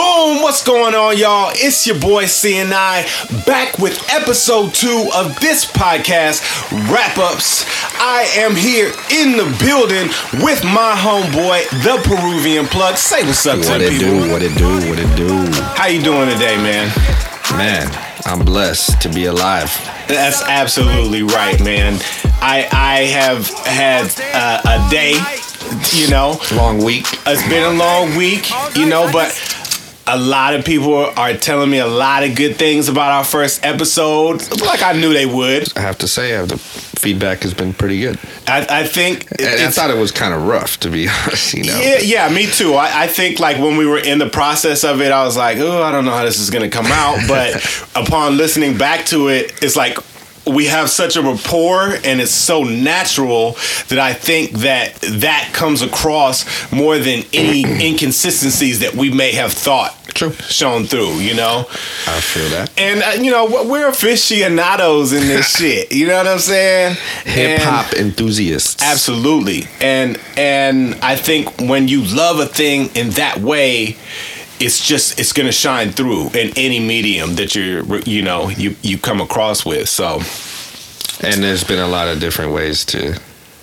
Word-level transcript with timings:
Boom! 0.00 0.40
What's 0.40 0.64
going 0.64 0.94
on, 0.94 1.18
y'all? 1.18 1.50
It's 1.52 1.86
your 1.86 1.98
boy 2.00 2.24
CNI 2.24 3.44
back 3.44 3.76
with 3.78 4.02
episode 4.08 4.72
two 4.72 5.10
of 5.14 5.38
this 5.40 5.66
podcast, 5.70 6.40
Rap 6.90 7.16
Upz. 7.16 7.66
I 8.00 8.22
am 8.40 8.56
here 8.56 8.86
in 9.12 9.36
the 9.36 9.44
building 9.60 10.08
with 10.42 10.64
my 10.64 10.94
homeboy, 10.96 11.68
the 11.84 12.00
Peruvian 12.08 12.64
Plug. 12.64 12.96
Say 12.96 13.24
what's 13.26 13.44
up 13.46 13.58
What 13.58 13.66
to 13.78 13.84
it 13.84 13.90
people. 13.90 14.22
do? 14.22 14.30
What 14.32 14.42
it 14.42 14.56
do? 14.56 14.72
What 14.88 14.98
it 14.98 15.16
do? 15.18 15.60
How 15.76 15.88
you 15.88 16.00
doing 16.02 16.30
today, 16.30 16.56
man? 16.56 16.88
Man, 17.58 17.86
I'm 18.24 18.42
blessed 18.42 19.02
to 19.02 19.10
be 19.10 19.26
alive. 19.26 19.68
That's 20.08 20.40
absolutely 20.40 21.24
right, 21.24 21.62
man. 21.62 21.98
I 22.40 22.66
I 22.72 23.00
have 23.12 23.46
had 23.66 24.10
uh, 24.32 24.62
a 24.64 24.90
day, 24.90 25.12
you 25.92 26.08
know. 26.08 26.40
Long 26.56 26.82
week. 26.82 27.04
It's 27.26 27.46
been 27.50 27.64
a 27.74 27.76
long 27.78 28.16
week, 28.16 28.48
you 28.74 28.86
know, 28.86 29.10
but 29.12 29.28
a 30.06 30.18
lot 30.18 30.54
of 30.54 30.64
people 30.64 30.94
are 31.16 31.34
telling 31.34 31.70
me 31.70 31.78
a 31.78 31.86
lot 31.86 32.22
of 32.24 32.34
good 32.34 32.56
things 32.56 32.88
about 32.88 33.12
our 33.12 33.24
first 33.24 33.64
episode, 33.64 34.40
like 34.60 34.82
I 34.82 34.92
knew 34.92 35.12
they 35.12 35.26
would. 35.26 35.76
I 35.76 35.80
have 35.80 35.98
to 35.98 36.08
say, 36.08 36.34
uh, 36.34 36.46
the 36.46 36.58
feedback 36.58 37.42
has 37.42 37.54
been 37.54 37.72
pretty 37.72 38.00
good. 38.00 38.18
I, 38.46 38.66
I 38.80 38.86
think 38.86 39.30
And 39.38 39.62
I 39.62 39.70
thought 39.70 39.90
it 39.90 39.96
was 39.96 40.10
kind 40.10 40.34
of 40.34 40.46
rough, 40.46 40.80
to 40.80 40.90
be 40.90 41.08
honest. 41.26 41.54
You 41.54 41.64
know. 41.64 41.78
Yeah, 41.80 41.98
yeah, 42.00 42.28
me 42.28 42.46
too. 42.46 42.74
I, 42.74 43.04
I 43.04 43.06
think 43.06 43.38
like 43.38 43.58
when 43.58 43.76
we 43.76 43.86
were 43.86 43.98
in 43.98 44.18
the 44.18 44.28
process 44.28 44.84
of 44.84 45.00
it, 45.00 45.12
I 45.12 45.24
was 45.24 45.36
like, 45.36 45.58
oh, 45.58 45.82
I 45.82 45.92
don't 45.92 46.04
know 46.04 46.12
how 46.12 46.24
this 46.24 46.38
is 46.40 46.50
gonna 46.50 46.70
come 46.70 46.86
out. 46.86 47.18
But 47.30 47.54
upon 47.94 48.36
listening 48.36 48.76
back 48.76 49.06
to 49.06 49.28
it, 49.28 49.62
it's 49.62 49.76
like 49.76 49.98
we 50.50 50.66
have 50.66 50.90
such 50.90 51.16
a 51.16 51.22
rapport 51.22 51.94
and 52.04 52.20
it's 52.20 52.30
so 52.30 52.62
natural 52.62 53.52
that 53.88 53.98
I 53.98 54.12
think 54.12 54.52
that 54.58 54.94
that 55.00 55.50
comes 55.52 55.82
across 55.82 56.70
more 56.72 56.98
than 56.98 57.24
any 57.32 57.64
inconsistencies 57.88 58.80
that 58.80 58.94
we 58.94 59.10
may 59.12 59.32
have 59.32 59.52
thought 59.52 59.96
True. 60.14 60.32
shown 60.32 60.84
through, 60.84 61.14
you 61.14 61.34
know? 61.34 61.66
I 62.06 62.20
feel 62.20 62.48
that. 62.50 62.70
And 62.78 63.02
uh, 63.02 63.22
you 63.22 63.30
know, 63.30 63.64
we're 63.66 63.88
aficionados 63.88 65.12
in 65.12 65.20
this 65.20 65.48
shit. 65.56 65.92
You 65.92 66.08
know 66.08 66.16
what 66.16 66.26
I'm 66.26 66.38
saying? 66.38 66.96
Hip 67.24 67.62
hop 67.62 67.92
enthusiasts. 67.94 68.82
Absolutely. 68.82 69.68
And 69.80 70.20
and 70.36 70.94
I 70.96 71.16
think 71.16 71.60
when 71.60 71.88
you 71.88 72.02
love 72.04 72.38
a 72.38 72.46
thing 72.46 72.90
in 72.94 73.10
that 73.10 73.38
way, 73.38 73.96
it's 74.60 74.86
just 74.86 75.18
it's 75.18 75.32
going 75.32 75.46
to 75.46 75.52
shine 75.52 75.90
through 75.90 76.28
in 76.30 76.52
any 76.56 76.80
medium 76.80 77.34
that 77.36 77.54
you're 77.54 77.82
you 78.00 78.22
know, 78.22 78.48
you 78.50 78.76
you 78.82 78.98
come 78.98 79.20
across 79.20 79.64
with. 79.64 79.88
So, 79.88 80.20
And 81.26 81.42
there's 81.42 81.64
been 81.64 81.78
a 81.80 81.88
lot 81.88 82.08
of 82.08 82.20
different 82.20 82.52
ways 82.52 82.84
to 82.86 83.18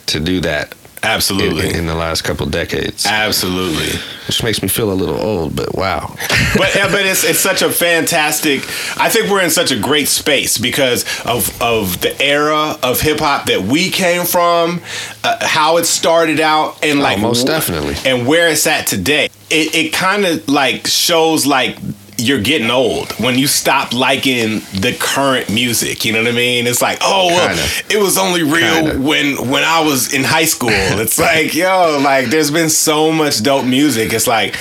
to 0.07 0.19
do 0.19 0.39
that 0.41 0.73
absolutely. 1.03 1.73
in 1.73 1.85
the 1.85 1.95
last 1.95 2.23
couple 2.23 2.45
decades, 2.47 3.05
Absolutely. 3.05 3.99
which 4.27 4.43
makes 4.43 4.61
me 4.61 4.67
feel 4.67 4.91
a 4.91 4.95
little 4.95 5.19
old. 5.19 5.55
But 5.55 5.75
wow, 5.75 6.15
but 6.57 6.73
yeah, 6.75 6.89
but 6.91 7.05
it's 7.05 7.23
it's 7.23 7.39
such 7.39 7.61
a 7.61 7.69
fantastic. 7.69 8.61
I 8.97 9.09
think 9.09 9.29
we're 9.29 9.43
in 9.43 9.49
such 9.49 9.71
a 9.71 9.79
great 9.79 10.07
space 10.07 10.57
because 10.57 11.03
of 11.25 11.61
of 11.61 12.01
the 12.01 12.19
era 12.21 12.77
of 12.83 13.01
hip 13.01 13.19
hop 13.19 13.47
that 13.47 13.61
we 13.61 13.89
came 13.89 14.25
from, 14.25 14.81
uh, 15.23 15.37
how 15.41 15.77
it 15.77 15.85
started 15.85 16.39
out, 16.39 16.83
and 16.83 16.99
like 16.99 17.19
most 17.19 17.45
definitely. 17.47 17.95
and 18.09 18.27
where 18.27 18.49
it's 18.49 18.67
at 18.67 18.87
today. 18.87 19.26
It 19.49 19.73
it 19.75 19.93
kind 19.93 20.25
of 20.25 20.47
like 20.47 20.87
shows 20.87 21.45
like. 21.45 21.77
You're 22.19 22.41
getting 22.41 22.71
old 22.71 23.11
when 23.19 23.37
you 23.37 23.45
stop 23.45 23.93
liking 23.93 24.61
the 24.81 24.97
current 24.99 25.51
music. 25.51 26.03
You 26.03 26.13
know 26.13 26.23
what 26.23 26.29
I 26.29 26.31
mean? 26.31 26.65
It's 26.65 26.81
like, 26.81 26.97
oh, 27.03 27.27
well, 27.27 27.69
it 27.91 27.97
was 28.01 28.17
only 28.17 28.41
real 28.41 28.73
Kinda. 28.73 28.99
when 29.07 29.49
when 29.51 29.63
I 29.63 29.81
was 29.81 30.15
in 30.15 30.23
high 30.23 30.45
school. 30.45 30.71
It's 30.71 31.19
like, 31.29 31.53
yo, 31.53 31.99
like 32.03 32.31
there's 32.31 32.49
been 32.49 32.71
so 32.71 33.11
much 33.11 33.43
dope 33.43 33.65
music. 33.65 34.13
It's 34.13 34.25
like, 34.25 34.55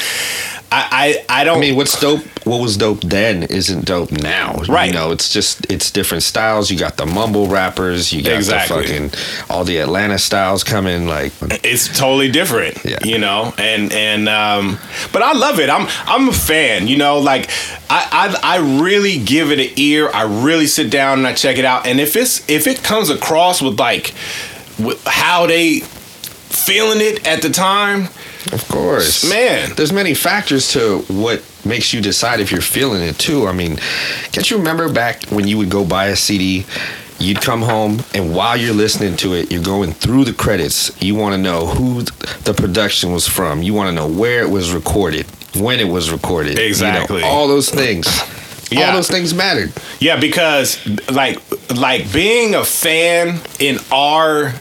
I 0.72 1.24
I, 1.28 1.40
I 1.40 1.44
don't 1.44 1.58
I 1.58 1.60
mean, 1.60 1.76
what's 1.76 1.98
dope? 2.00 2.22
What 2.44 2.60
was 2.60 2.76
dope 2.76 3.00
then 3.00 3.42
isn't 3.44 3.84
dope 3.86 4.12
now. 4.12 4.54
Right. 4.68 4.86
You 4.86 4.92
know, 4.94 5.10
it's 5.10 5.32
just 5.32 5.70
it's 5.70 5.90
different 5.90 6.22
styles. 6.22 6.70
You 6.70 6.78
got 6.78 6.96
the 6.96 7.06
mumble 7.06 7.48
rappers. 7.48 8.12
You 8.12 8.22
got 8.22 8.34
Exactly. 8.34 8.82
the 8.82 9.08
fucking 9.10 9.46
all 9.50 9.64
the 9.64 9.78
Atlanta 9.78 10.18
styles 10.18 10.62
coming. 10.64 11.06
Like, 11.06 11.32
it's 11.64 11.88
totally 11.98 12.30
different 12.30 12.84
Yeah. 12.84 12.98
you 13.04 13.18
know 13.18 13.52
and 13.58 13.92
and 13.92 14.28
um 14.28 14.78
but 15.12 15.22
i 15.22 15.32
love 15.32 15.58
it 15.60 15.68
i'm 15.70 15.86
i'm 16.06 16.28
a 16.28 16.32
fan 16.32 16.86
you 16.86 16.96
know 16.96 17.18
like 17.18 17.48
I, 17.90 18.36
I 18.42 18.56
i 18.56 18.80
really 18.82 19.18
give 19.18 19.50
it 19.50 19.58
an 19.58 19.72
ear 19.76 20.10
i 20.12 20.22
really 20.44 20.66
sit 20.66 20.90
down 20.90 21.18
and 21.18 21.26
i 21.26 21.32
check 21.34 21.58
it 21.58 21.64
out 21.64 21.86
and 21.86 22.00
if 22.00 22.16
it's 22.16 22.48
if 22.48 22.66
it 22.66 22.82
comes 22.82 23.10
across 23.10 23.60
with 23.62 23.78
like 23.78 24.14
with 24.78 25.02
how 25.06 25.46
they 25.46 25.80
feeling 26.66 27.00
it 27.00 27.26
at 27.26 27.42
the 27.42 27.50
time 27.50 28.08
of 28.52 28.64
course, 28.68 29.28
Man. 29.28 29.72
There's 29.76 29.92
many 29.92 30.14
factors 30.14 30.70
to 30.72 30.98
what 31.08 31.42
makes 31.64 31.92
you 31.92 32.00
decide 32.00 32.38
if 32.38 32.52
you're 32.52 32.60
feeling 32.60 33.02
it 33.02 33.18
too. 33.18 33.48
I 33.48 33.52
mean, 33.52 33.76
can't 34.30 34.48
you 34.48 34.56
remember 34.58 34.88
back 34.92 35.24
when 35.30 35.48
you 35.48 35.58
would 35.58 35.68
go 35.68 35.84
buy 35.84 36.06
a 36.06 36.16
CD? 36.16 36.64
You'd 37.18 37.40
come 37.40 37.62
home, 37.62 38.02
and 38.14 38.32
while 38.36 38.56
you're 38.56 38.74
listening 38.74 39.16
to 39.16 39.34
it, 39.34 39.50
you're 39.50 39.64
going 39.64 39.92
through 39.92 40.26
the 40.26 40.32
credits. 40.32 40.92
You 41.02 41.16
want 41.16 41.32
to 41.34 41.38
know 41.38 41.66
who 41.66 42.02
the 42.02 42.54
production 42.56 43.10
was 43.10 43.26
from. 43.26 43.62
You 43.64 43.74
want 43.74 43.88
to 43.88 43.92
know 43.94 44.06
where 44.06 44.42
it 44.42 44.50
was 44.50 44.72
recorded, 44.72 45.26
when 45.56 45.80
it 45.80 45.88
was 45.88 46.10
recorded. 46.12 46.52
you 46.52 46.62
know, 46.62 46.68
Exactly. 46.68 47.22
all 47.22 47.48
those 47.48 47.68
things. 47.68 48.06
Yeah. 48.70 48.90
All 48.90 48.96
those 48.96 49.08
things 49.08 49.34
mattered. 49.34 49.72
Yeah, 49.98 50.20
because 50.20 50.78
like 51.10 51.38
like 51.74 52.12
being 52.12 52.54
a 52.54 52.64
fan 52.64 53.40
in 53.58 53.78
our 53.90 54.52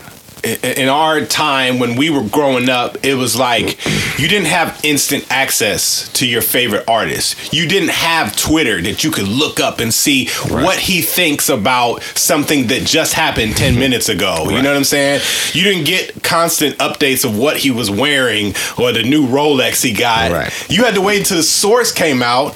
in 0.45 0.89
our 0.89 1.22
time 1.22 1.79
when 1.79 1.95
we 1.95 2.09
were 2.09 2.23
growing 2.23 2.69
up, 2.69 3.03
it 3.03 3.16
was 3.16 3.38
like 3.38 3.85
you 4.19 4.28
didn't 4.28 4.47
have 4.47 4.79
instant 4.83 5.25
access 5.29 6.09
to 6.13 6.28
your 6.28 6.41
favorite 6.41 6.83
artist. 6.88 7.53
You 7.53 7.67
didn't 7.67 7.89
have 7.89 8.35
Twitter 8.35 8.81
that 8.81 9.03
you 9.03 9.11
could 9.11 9.28
look 9.28 9.59
up 9.59 9.79
and 9.79 9.94
see 9.94 10.29
what 10.47 10.78
he 10.79 11.01
thinks 11.01 11.50
about 11.50 12.03
something 12.16 12.67
that 12.67 12.83
just 12.83 13.13
happened 13.13 13.57
10 13.57 13.72
mm-hmm. 13.72 13.79
minutes 13.79 14.09
ago. 14.09 14.45
You 14.50 14.61
know 14.61 14.69
what 14.69 14.78
I'm 14.78 14.83
saying? 14.83 15.22
You 15.53 15.63
didn't 15.63 15.85
get 15.85 16.23
constant 16.23 16.77
updates 16.77 17.25
of 17.25 17.38
what 17.38 17.57
he 17.57 17.72
was 17.72 17.89
wearing 17.89 18.53
or 18.77 18.91
the 18.91 19.03
new 19.03 19.27
Rolex 19.27 19.83
he 19.83 19.94
got. 19.94 20.31
Right. 20.31 20.69
You 20.69 20.83
had 20.83 20.95
to 20.95 21.01
wait 21.01 21.19
until 21.19 21.38
the 21.38 21.44
source 21.44 21.91
came 21.91 22.22
out 22.22 22.56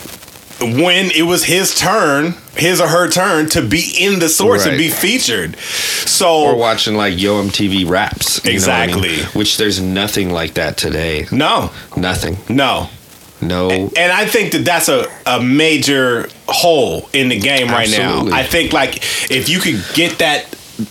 when 0.61 1.11
it 1.11 1.23
was 1.23 1.45
his 1.45 1.73
turn, 1.73 2.33
his 2.56 2.82
or 2.82 2.88
her 2.88 3.10
turn 3.10 3.48
to 3.50 3.62
be 3.62 3.94
in 4.00 4.20
the 4.20 4.28
source 4.30 4.66
and 4.66 4.78
be 4.78 4.90
featured. 4.90 5.56
So 5.58 6.44
Or 6.46 6.56
watching 6.58 6.96
like 6.96 7.18
Yo 7.20 7.42
MTV 7.44 7.88
raps. 7.90 8.44
you 8.44 8.60
know 8.60 8.72
I 8.72 8.88
mean? 8.88 8.96
Exactly. 8.98 9.40
Which 9.40 9.58
there's 9.58 9.80
nothing 9.80 10.32
like 10.32 10.56
that 10.56 10.78
today. 10.78 11.28
no, 11.32 11.72
Nothing. 11.96 12.38
no. 12.50 12.90
No. 13.42 13.70
And 13.70 14.12
I 14.12 14.26
think 14.26 14.52
that 14.52 14.66
that's 14.66 14.90
a, 14.90 15.06
a 15.26 15.42
major 15.42 16.28
hole 16.50 17.08
in 17.14 17.30
the 17.30 17.40
game 17.40 17.70
right 17.70 17.88
Absolutely. 17.88 18.32
now. 18.32 18.38
I 18.38 18.44
think 18.44 18.74
like 18.74 18.98
if 19.31 19.48
you 19.48 19.60
could 19.60 19.81
get 19.96 20.18
that 20.20 20.46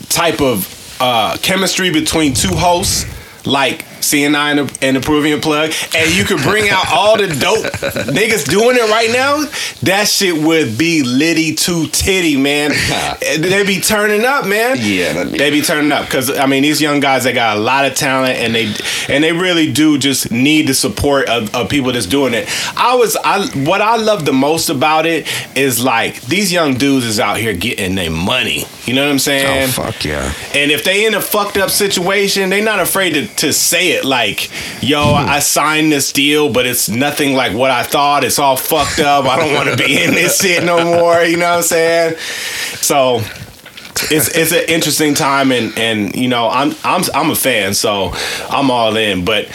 type 0.08 0.40
of 0.40 0.96
uh, 0.98 1.36
chemistry 1.42 1.90
between 1.90 2.32
two 2.32 2.54
hosts, 2.54 3.04
like 3.46 3.84
CNI 4.00 4.58
and 4.58 4.68
the, 4.68 4.78
and 4.82 4.96
the 4.96 5.00
Peruvian 5.00 5.40
plug, 5.40 5.72
and 5.94 6.14
you 6.14 6.24
could 6.24 6.40
bring 6.42 6.68
out 6.68 6.86
all 6.92 7.16
the 7.16 7.28
dope 7.28 7.64
niggas 8.08 8.48
doing 8.48 8.76
it 8.76 8.90
right 8.90 9.10
now, 9.10 9.44
that 9.82 10.08
shit 10.08 10.42
would 10.42 10.78
be 10.78 11.02
litty 11.02 11.54
to 11.54 11.86
titty, 11.88 12.36
man. 12.36 12.70
they 13.20 13.64
be 13.64 13.80
turning 13.80 14.24
up, 14.24 14.46
man. 14.46 14.76
Yeah, 14.80 15.24
be- 15.24 15.38
they 15.38 15.50
be 15.50 15.62
turning 15.62 15.92
up 15.92 16.06
because 16.06 16.30
I 16.36 16.46
mean 16.46 16.62
these 16.62 16.80
young 16.80 17.00
guys 17.00 17.24
they 17.24 17.32
got 17.32 17.56
a 17.56 17.60
lot 17.60 17.84
of 17.84 17.94
talent 17.94 18.38
and 18.38 18.54
they 18.54 18.74
and 19.08 19.22
they 19.22 19.32
really 19.32 19.72
do 19.72 19.98
just 19.98 20.30
need 20.30 20.68
the 20.68 20.74
support 20.74 21.28
of, 21.28 21.54
of 21.54 21.68
people 21.68 21.92
that's 21.92 22.06
doing 22.06 22.34
it. 22.34 22.48
I 22.76 22.94
was 22.96 23.16
I 23.16 23.46
what 23.64 23.80
I 23.80 23.96
love 23.96 24.24
the 24.24 24.32
most 24.32 24.70
about 24.70 25.06
it 25.06 25.26
is 25.56 25.82
like 25.82 26.20
these 26.22 26.52
young 26.52 26.74
dudes 26.74 27.06
is 27.06 27.20
out 27.20 27.38
here 27.38 27.54
getting 27.54 27.94
their 27.94 28.10
money. 28.10 28.64
You 28.84 28.94
know 28.94 29.02
what 29.02 29.10
I'm 29.10 29.16
oh, 29.16 29.18
saying? 29.18 29.68
oh 29.68 29.72
fuck 29.72 30.04
yeah. 30.04 30.32
And 30.54 30.70
if 30.70 30.84
they 30.84 31.06
in 31.06 31.14
a 31.14 31.20
fucked 31.20 31.56
up 31.56 31.70
situation, 31.70 32.50
they 32.50 32.62
not 32.62 32.80
afraid 32.80 33.14
to, 33.14 33.26
to 33.36 33.52
say 33.52 33.92
it 33.92 33.97
like, 34.04 34.50
yo, 34.82 35.14
I 35.14 35.36
hmm. 35.36 35.40
signed 35.40 35.92
this 35.92 36.12
deal, 36.12 36.52
but 36.52 36.66
it's 36.66 36.88
nothing 36.88 37.34
like 37.34 37.54
what 37.54 37.70
I 37.70 37.82
thought. 37.82 38.24
It's 38.24 38.38
all 38.38 38.56
fucked 38.56 39.00
up. 39.00 39.24
I 39.24 39.36
don't 39.36 39.54
want 39.54 39.68
to 39.68 39.76
be 39.76 40.02
in 40.02 40.12
this 40.12 40.38
shit 40.42 40.64
no 40.64 40.84
more. 40.84 41.22
You 41.22 41.36
know 41.36 41.50
what 41.50 41.56
I'm 41.58 41.62
saying? 41.62 42.16
So 42.18 43.20
it's 44.10 44.28
it's 44.36 44.52
an 44.52 44.64
interesting 44.68 45.14
time 45.14 45.52
and 45.52 45.76
and 45.76 46.14
you 46.14 46.28
know, 46.28 46.48
I'm 46.48 46.74
I'm 46.84 47.02
I'm 47.14 47.30
a 47.30 47.36
fan, 47.36 47.74
so 47.74 48.12
I'm 48.48 48.70
all 48.70 48.96
in. 48.96 49.24
But 49.24 49.48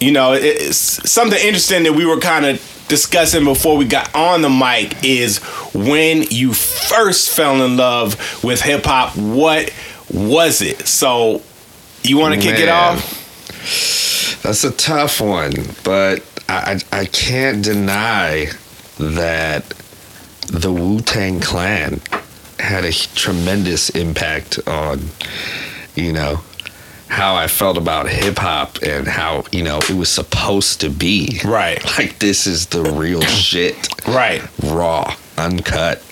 you 0.00 0.12
know, 0.12 0.32
it's 0.32 0.76
something 1.10 1.38
interesting 1.38 1.82
that 1.84 1.92
we 1.92 2.06
were 2.06 2.18
kind 2.18 2.46
of 2.46 2.58
discussing 2.88 3.44
before 3.44 3.76
we 3.76 3.84
got 3.84 4.12
on 4.14 4.42
the 4.42 4.50
mic 4.50 5.04
is 5.04 5.38
when 5.72 6.22
you 6.30 6.52
first 6.52 7.30
fell 7.30 7.62
in 7.64 7.76
love 7.76 8.42
with 8.42 8.60
hip 8.60 8.84
hop, 8.84 9.16
what 9.16 9.72
was 10.12 10.60
it? 10.60 10.86
So 10.88 11.40
you 12.02 12.18
want 12.18 12.34
to 12.34 12.40
kick 12.40 12.58
it 12.58 12.68
off? 12.68 13.19
That's 14.42 14.64
a 14.64 14.70
tough 14.72 15.20
one, 15.20 15.52
but 15.84 16.22
I 16.48 16.80
I, 16.92 17.00
I 17.00 17.04
can't 17.06 17.62
deny 17.64 18.46
that 18.98 19.68
the 20.48 20.72
Wu 20.72 21.00
Tang 21.00 21.40
Clan 21.40 22.00
had 22.58 22.84
a 22.84 22.92
tremendous 22.92 23.90
impact 23.90 24.58
on, 24.66 25.00
you 25.94 26.12
know, 26.12 26.40
how 27.08 27.34
I 27.34 27.46
felt 27.48 27.76
about 27.78 28.08
hip 28.08 28.38
hop 28.38 28.78
and 28.82 29.06
how 29.06 29.44
you 29.52 29.62
know 29.62 29.78
it 29.78 29.90
was 29.90 30.08
supposed 30.08 30.80
to 30.80 30.88
be. 30.90 31.40
Right. 31.44 31.82
Like 31.98 32.18
this 32.18 32.46
is 32.46 32.66
the 32.66 32.82
real 32.82 33.20
shit. 33.46 33.76
Right. 34.06 34.42
Raw, 34.62 35.14
uncut. 35.36 36.02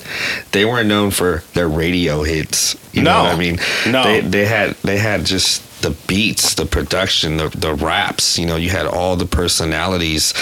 They 0.52 0.64
weren't 0.64 0.88
known 0.88 1.10
for 1.10 1.42
their 1.54 1.68
radio 1.68 2.22
hits. 2.22 2.76
You 2.92 3.02
know 3.02 3.12
No. 3.12 3.24
what 3.24 3.34
I 3.34 3.38
mean? 3.38 3.58
No. 3.86 4.02
They 4.04 4.20
they 4.20 4.44
had 4.46 4.74
they 4.84 4.98
had 4.98 5.24
just 5.24 5.62
the 5.80 5.96
beats, 6.06 6.54
the 6.54 6.66
production, 6.66 7.36
the 7.36 7.48
the 7.48 7.74
raps. 7.74 8.38
You 8.38 8.46
know, 8.46 8.56
you 8.56 8.70
had 8.70 8.86
all 8.86 9.16
the 9.16 9.26
personalities, 9.26 10.34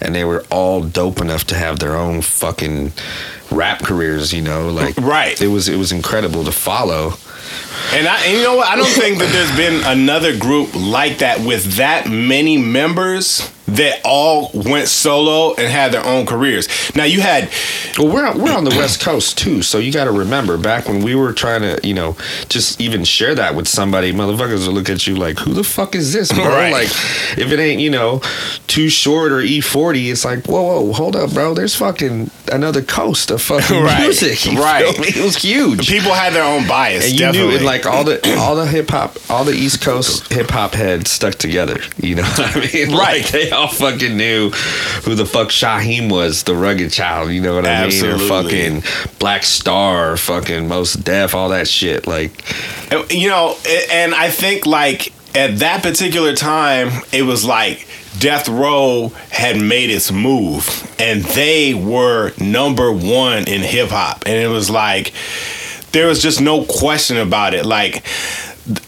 and 0.00 0.14
they 0.14 0.24
were 0.24 0.44
all 0.50 0.82
dope 0.82 1.20
enough 1.20 1.44
to 1.44 1.54
have 1.54 1.78
their 1.78 1.96
own 1.96 2.22
fucking 2.22 2.92
rap 3.50 3.80
careers. 3.80 4.32
You 4.32 4.42
know, 4.42 4.70
like 4.70 4.96
Right. 4.96 5.40
It 5.40 5.48
was 5.48 5.68
it 5.68 5.76
was 5.76 5.92
incredible 5.92 6.44
to 6.44 6.52
follow. 6.52 7.14
And 7.92 8.08
I, 8.08 8.24
and 8.24 8.38
you 8.38 8.42
know 8.42 8.56
what? 8.56 8.68
I 8.68 8.76
don't 8.76 8.86
think 8.86 9.18
that 9.18 9.30
there's 9.30 9.54
been 9.56 9.84
another 9.84 10.36
group 10.36 10.74
like 10.74 11.18
that 11.18 11.40
with 11.40 11.74
that 11.76 12.08
many 12.08 12.56
members 12.56 13.50
that 13.66 14.00
all 14.04 14.50
went 14.54 14.88
solo 14.88 15.54
and 15.54 15.68
had 15.72 15.90
their 15.92 16.04
own 16.04 16.26
careers. 16.26 16.68
Now 16.94 17.04
you 17.04 17.20
had 17.22 17.50
Well, 17.98 18.08
we're 18.12 18.26
on, 18.26 18.38
we're 18.40 18.52
on 18.54 18.64
the 18.64 18.70
West 18.76 19.00
Coast 19.00 19.38
too, 19.38 19.62
so 19.62 19.78
you 19.78 19.90
got 19.92 20.04
to 20.04 20.12
remember 20.12 20.58
back 20.58 20.86
when 20.88 21.02
we 21.02 21.14
were 21.14 21.32
trying 21.32 21.62
to, 21.62 21.80
you 21.86 21.94
know, 21.94 22.16
just 22.48 22.80
even 22.80 23.04
share 23.04 23.34
that 23.34 23.54
with 23.54 23.66
somebody, 23.66 24.12
motherfuckers 24.12 24.66
will 24.66 24.74
look 24.74 24.90
at 24.90 25.06
you 25.06 25.16
like, 25.16 25.38
"Who 25.38 25.54
the 25.54 25.64
fuck 25.64 25.94
is 25.94 26.12
this, 26.12 26.30
bro?" 26.32 26.44
Right. 26.46 26.72
Like, 26.72 26.88
if 27.38 27.50
it 27.52 27.58
ain't, 27.58 27.80
you 27.80 27.90
know, 27.90 28.20
too 28.66 28.88
short 28.88 29.32
or 29.32 29.38
E40, 29.40 30.10
it's 30.10 30.24
like, 30.24 30.46
whoa, 30.46 30.62
whoa, 30.62 30.92
hold 30.92 31.16
up, 31.16 31.32
bro. 31.32 31.54
There's 31.54 31.74
fucking 31.74 32.30
another 32.52 32.82
coast 32.82 33.30
of 33.30 33.40
fucking 33.40 33.82
Right. 33.82 34.00
music. 34.02 34.44
You 34.44 34.60
Right. 34.60 34.84
It 34.86 35.24
was 35.24 35.36
huge. 35.36 35.88
people 35.88 36.12
had 36.12 36.32
their 36.34 36.44
own 36.44 36.66
bias. 36.68 37.04
and 37.04 37.12
you 37.14 37.18
definitely. 37.20 37.50
knew 37.52 37.56
it, 37.56 37.62
like 37.62 37.86
all 37.86 38.04
the 38.04 38.20
all 38.38 38.56
the 38.56 38.66
hip 38.66 38.90
hop, 38.90 39.16
all 39.30 39.44
the 39.44 39.52
East 39.54 39.80
Coast 39.80 40.32
hip 40.32 40.50
hop 40.50 40.74
heads 40.74 41.10
stuck 41.10 41.34
together. 41.36 41.80
You 41.98 42.16
know 42.16 42.22
what 42.24 42.56
I 42.56 42.60
mean? 42.60 42.94
Right. 43.04 43.22
Like 43.32 43.52
all 43.54 43.68
fucking 43.68 44.16
knew 44.16 44.50
who 44.50 45.14
the 45.14 45.26
fuck 45.26 45.48
Shyheim 45.48 46.10
was, 46.10 46.42
the 46.42 46.54
rugged 46.54 46.92
child. 46.92 47.30
You 47.30 47.40
know 47.40 47.54
what 47.54 47.66
I 47.66 47.86
mean? 47.86 47.86
Absolutely. 47.86 48.24
Or 48.24 48.28
fucking 48.28 48.82
Black 49.18 49.42
Star, 49.42 50.16
fucking 50.16 50.68
Mos 50.68 50.94
Def, 50.94 51.34
all 51.34 51.50
that 51.50 51.68
shit. 51.68 52.06
Like 52.06 52.32
you 53.10 53.28
know, 53.28 53.56
and 53.90 54.14
I 54.14 54.30
think 54.30 54.66
like 54.66 55.12
at 55.34 55.58
that 55.58 55.82
particular 55.82 56.34
time, 56.34 56.90
it 57.12 57.22
was 57.22 57.44
like 57.44 57.86
Death 58.18 58.48
Row 58.48 59.12
had 59.30 59.60
made 59.60 59.90
its 59.90 60.12
move, 60.12 60.94
and 60.98 61.22
they 61.22 61.74
were 61.74 62.32
number 62.38 62.92
one 62.92 63.48
in 63.48 63.62
hip 63.62 63.88
hop, 63.90 64.24
and 64.26 64.36
it 64.36 64.48
was 64.48 64.70
like 64.70 65.12
there 65.92 66.06
was 66.06 66.22
just 66.22 66.40
no 66.40 66.64
question 66.64 67.16
about 67.16 67.54
it. 67.54 67.66
Like 67.66 68.04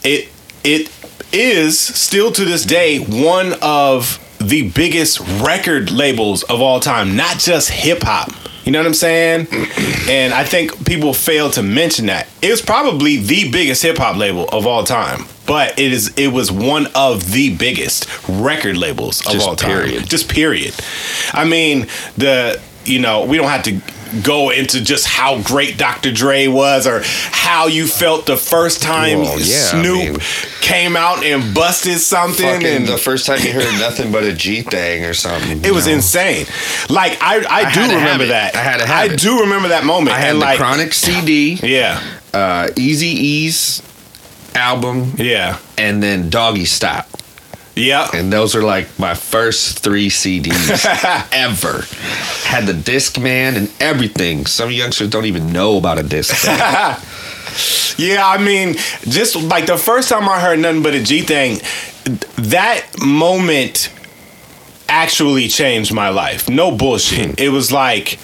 it, 0.04 0.28
it 0.62 0.90
is 1.32 1.78
still 1.78 2.30
to 2.32 2.44
this 2.44 2.64
day 2.64 2.98
one 2.98 3.54
of 3.60 4.20
the 4.48 4.70
biggest 4.70 5.20
record 5.44 5.90
labels 5.90 6.42
of 6.44 6.60
all 6.60 6.80
time, 6.80 7.16
not 7.16 7.38
just 7.38 7.70
hip 7.70 8.02
hop. 8.02 8.30
You 8.64 8.72
know 8.72 8.80
what 8.80 8.86
I'm 8.86 8.94
saying? 8.94 9.48
And 10.08 10.32
I 10.32 10.44
think 10.44 10.86
people 10.86 11.12
fail 11.12 11.50
to 11.50 11.64
mention 11.64 12.06
that. 12.06 12.28
It 12.40 12.48
was 12.48 12.62
probably 12.62 13.16
the 13.16 13.50
biggest 13.50 13.82
hip 13.82 13.98
hop 13.98 14.16
label 14.16 14.48
of 14.50 14.64
all 14.64 14.84
time. 14.84 15.24
But 15.48 15.80
it 15.80 15.92
is 15.92 16.14
it 16.16 16.28
was 16.28 16.52
one 16.52 16.86
of 16.94 17.32
the 17.32 17.56
biggest 17.56 18.06
record 18.28 18.76
labels 18.76 19.26
of 19.26 19.32
Just 19.32 19.48
all 19.48 19.56
time. 19.56 19.70
period. 19.70 20.08
Just 20.08 20.28
period. 20.28 20.74
I 21.32 21.44
mean, 21.44 21.88
the 22.16 22.60
you 22.84 23.00
know, 23.00 23.24
we 23.24 23.36
don't 23.36 23.48
have 23.48 23.64
to 23.64 23.80
go 24.22 24.50
into 24.50 24.82
just 24.82 25.06
how 25.06 25.40
great 25.42 25.76
Dr. 25.78 26.12
Dre 26.12 26.46
was 26.46 26.86
or 26.86 27.02
how 27.04 27.66
you 27.66 27.86
felt 27.86 28.26
the 28.26 28.36
first 28.36 28.82
time 28.82 29.20
Well, 29.20 29.38
yeah, 29.38 29.54
I 29.72 29.82
Snoop 29.82 29.98
mean- 30.12 30.16
came 30.60 30.96
out 30.96 31.22
and 31.24 31.54
busted 31.54 31.98
something 32.00 32.64
and 32.64 32.86
the 32.86 32.98
first 32.98 33.26
time 33.26 33.40
you 33.40 33.52
heard 33.52 33.78
nothing 33.78 34.10
but 34.10 34.24
a 34.24 34.32
G 34.32 34.62
thing 34.62 35.04
or 35.04 35.14
something. 35.14 35.64
it 35.64 35.70
was 35.72 35.86
know? 35.86 35.94
insane. 35.94 36.46
Like 36.90 37.18
I, 37.22 37.44
I, 37.48 37.72
do 37.72 37.80
had 37.80 37.86
to 37.88 37.92
have 37.92 38.02
remember 38.02 38.26
that. 38.26 38.56
I 38.56 38.58
had 38.62 38.78
to 38.80 38.86
have 38.86 39.12
it. 39.12 39.20
do 39.20 39.40
remember 39.40 39.68
that 39.68 39.84
moment. 39.84 40.16
I 40.16 40.18
had 40.18 40.30
and 40.30 40.40
the 40.42 40.44
like, 40.44 40.58
Chronic 40.58 40.92
CD, 40.92 41.54
yeah, 41.62 42.02
uh, 42.34 42.68
Eazy-E's 42.74 43.82
album, 44.54 45.12
yeah, 45.16 45.58
and 45.78 46.02
then 46.02 46.30
Doggystyle. 46.30 47.05
Yeah. 47.76 48.08
And 48.12 48.32
those 48.32 48.56
are 48.56 48.62
like 48.62 48.98
my 48.98 49.14
first 49.14 49.80
three 49.80 50.08
CDs 50.08 50.84
ever. 51.32 51.84
Had 52.48 52.66
the 52.66 52.74
disc 52.74 53.20
man 53.20 53.54
and 53.54 53.70
everything. 53.78 54.46
Some 54.46 54.70
youngsters 54.70 55.10
don't 55.10 55.26
even 55.26 55.52
know 55.52 55.76
about 55.76 55.98
a 55.98 56.02
disc 56.02 56.34
Yeah, 57.98 58.26
I 58.26 58.38
mean, 58.38 58.74
just 59.02 59.36
like 59.36 59.66
the 59.66 59.78
first 59.78 60.08
time 60.08 60.28
I 60.28 60.40
heard 60.40 60.58
nothing 60.58 60.82
but 60.82 60.94
a 60.94 61.02
G 61.02 61.22
thing, 61.22 61.60
that 62.36 62.84
moment 63.02 63.90
actually 64.88 65.48
changed 65.48 65.92
my 65.92 66.08
life. 66.10 66.48
No 66.48 66.76
bullshit. 66.76 67.30
Hmm. 67.30 67.34
It 67.38 67.48
was 67.50 67.72
like 67.72 68.18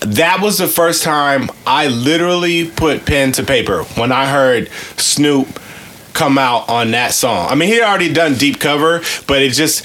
that 0.00 0.40
was 0.40 0.58
the 0.58 0.66
first 0.66 1.02
time 1.02 1.50
I 1.66 1.88
literally 1.88 2.68
put 2.68 3.04
pen 3.04 3.32
to 3.32 3.42
paper 3.42 3.84
when 3.96 4.12
I 4.12 4.26
heard 4.26 4.70
Snoop 4.96 5.60
come 6.12 6.38
out 6.38 6.68
on 6.68 6.90
that 6.92 7.12
song. 7.12 7.48
I 7.50 7.54
mean, 7.54 7.68
he 7.68 7.76
had 7.76 7.88
already 7.88 8.12
done 8.12 8.34
deep 8.34 8.60
cover, 8.60 9.00
but 9.26 9.42
it 9.42 9.52
just 9.52 9.84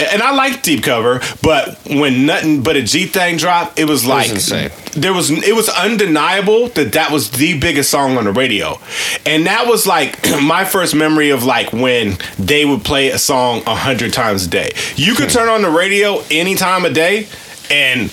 and 0.00 0.22
I 0.22 0.34
like 0.34 0.62
deep 0.62 0.82
cover, 0.82 1.20
but 1.42 1.78
when 1.86 2.24
nothing 2.24 2.62
but 2.62 2.76
a 2.76 2.82
G 2.82 3.06
thing 3.06 3.36
dropped, 3.36 3.78
it 3.78 3.84
was 3.84 4.06
like 4.06 4.30
insane. 4.30 4.70
there 4.92 5.12
was 5.12 5.30
it 5.30 5.54
was 5.54 5.68
undeniable 5.68 6.68
that 6.68 6.92
that 6.92 7.10
was 7.10 7.30
the 7.32 7.58
biggest 7.58 7.90
song 7.90 8.16
on 8.16 8.24
the 8.24 8.32
radio. 8.32 8.78
And 9.26 9.46
that 9.46 9.66
was 9.66 9.86
like 9.86 10.18
my 10.42 10.64
first 10.64 10.94
memory 10.94 11.30
of 11.30 11.44
like 11.44 11.72
when 11.72 12.16
they 12.38 12.64
would 12.64 12.84
play 12.84 13.10
a 13.10 13.18
song 13.18 13.62
a 13.66 13.74
hundred 13.74 14.12
times 14.12 14.46
a 14.46 14.50
day. 14.50 14.72
You 14.96 15.14
could 15.14 15.30
hmm. 15.30 15.38
turn 15.38 15.48
on 15.48 15.62
the 15.62 15.70
radio 15.70 16.22
any 16.30 16.54
time 16.54 16.84
of 16.84 16.94
day 16.94 17.26
and 17.70 18.12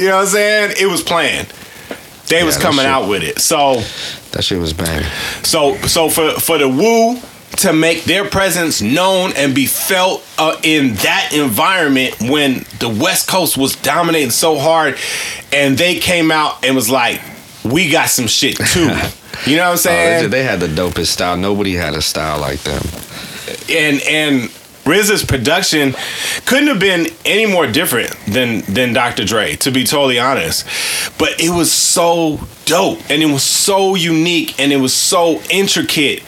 you 0.00 0.06
know 0.06 0.16
what 0.16 0.22
i'm 0.22 0.26
saying? 0.26 0.74
It 0.78 0.86
was 0.86 1.02
playing 1.02 1.46
they 2.30 2.44
was 2.44 2.56
coming 2.56 2.86
out 2.86 3.08
with 3.08 3.22
it. 3.22 3.40
So 3.40 3.82
that 4.32 4.42
shit 4.44 4.58
was 4.58 4.72
bang. 4.72 5.04
so 5.42 5.76
so 5.86 6.08
for 6.08 6.30
for 6.40 6.58
the 6.58 6.68
Wu 6.68 7.20
to 7.56 7.72
make 7.72 8.04
their 8.04 8.24
presence 8.24 8.80
known 8.80 9.32
and 9.36 9.54
be 9.54 9.66
felt 9.66 10.24
uh, 10.38 10.56
in 10.62 10.94
that 10.94 11.30
environment 11.34 12.14
when 12.20 12.64
the 12.78 12.88
West 12.88 13.26
Coast 13.28 13.58
was 13.58 13.74
dominating 13.76 14.30
so 14.30 14.56
hard, 14.56 14.96
and 15.52 15.76
they 15.76 15.98
came 15.98 16.30
out 16.30 16.64
and 16.64 16.76
was 16.76 16.88
like, 16.88 17.20
"We 17.64 17.90
got 17.90 18.08
some 18.08 18.26
shit 18.28 18.56
too." 18.56 18.90
You 19.46 19.56
know 19.56 19.70
what 19.70 19.86
I'm 19.86 19.92
Oh, 19.92 19.96
they, 19.96 20.18
saying? 20.18 20.30
they 20.30 20.42
had 20.42 20.60
the 20.60 20.66
dopest 20.66 21.06
style. 21.06 21.36
Nobody 21.36 21.72
had 21.74 21.94
a 21.94 22.02
style 22.02 22.40
like 22.40 22.60
them. 22.62 22.82
and 23.70 24.00
and 24.02 24.50
RZA's 24.84 25.24
production 25.24 25.94
couldn't 26.46 26.68
have 26.68 26.80
been 26.80 27.06
any 27.24 27.46
more 27.46 27.66
different 27.66 28.10
than 28.26 28.60
than 28.62 28.92
Dr. 28.92 29.24
Dre, 29.24 29.56
to 29.56 29.70
be 29.70 29.84
totally 29.84 30.18
honest. 30.18 30.64
But 31.18 31.40
it 31.40 31.50
was 31.50 31.70
so 31.70 32.40
dope, 32.64 32.98
and 33.10 33.22
it 33.22 33.26
was 33.32 33.42
so 33.42 33.94
unique, 33.94 34.58
and 34.58 34.72
it 34.72 34.78
was 34.78 34.94
so 34.94 35.40
intricate. 35.50 36.22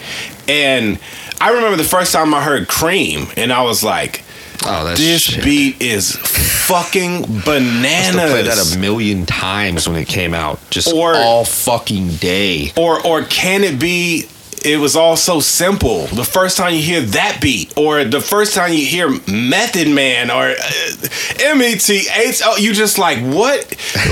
And 0.47 0.99
I 1.41 1.49
remember 1.51 1.77
the 1.77 1.83
first 1.83 2.13
time 2.13 2.33
I 2.33 2.41
heard 2.43 2.67
Cream, 2.67 3.27
and 3.37 3.51
I 3.51 3.63
was 3.63 3.83
like, 3.83 4.23
Oh, 4.65 4.85
that's 4.85 4.99
"This 4.99 5.21
shit. 5.23 5.43
beat 5.43 5.81
is 5.81 6.15
fucking 6.15 7.23
bananas. 7.43 7.83
I 7.85 7.97
used 7.97 8.11
to 8.13 8.27
play 8.31 8.41
that 8.43 8.75
a 8.75 8.79
million 8.79 9.25
times 9.25 9.89
when 9.89 9.97
it 9.97 10.07
came 10.07 10.33
out, 10.33 10.59
just 10.69 10.93
Or- 10.93 11.15
all 11.15 11.43
fucking 11.43 12.15
day. 12.17 12.71
Or 12.77 13.05
or 13.05 13.23
can 13.23 13.63
it 13.63 13.77
be 13.79 14.27
it 14.63 14.79
was 14.79 14.95
all 14.95 15.15
so 15.15 15.39
simple. 15.39 16.07
The 16.07 16.23
first 16.23 16.57
time 16.57 16.73
you 16.73 16.81
hear 16.81 17.01
that 17.01 17.39
beat, 17.41 17.77
or 17.77 18.03
the 18.03 18.21
first 18.21 18.53
time 18.53 18.73
you 18.73 18.85
hear 18.85 19.09
Method 19.27 19.89
Man, 19.89 20.31
or 20.31 20.51
uh, 20.51 21.07
M 21.41 21.61
E 21.61 21.75
T 21.75 22.07
H, 22.13 22.41
oh, 22.45 22.57
you 22.57 22.73
just 22.73 22.97
like 22.97 23.19
what? 23.19 23.59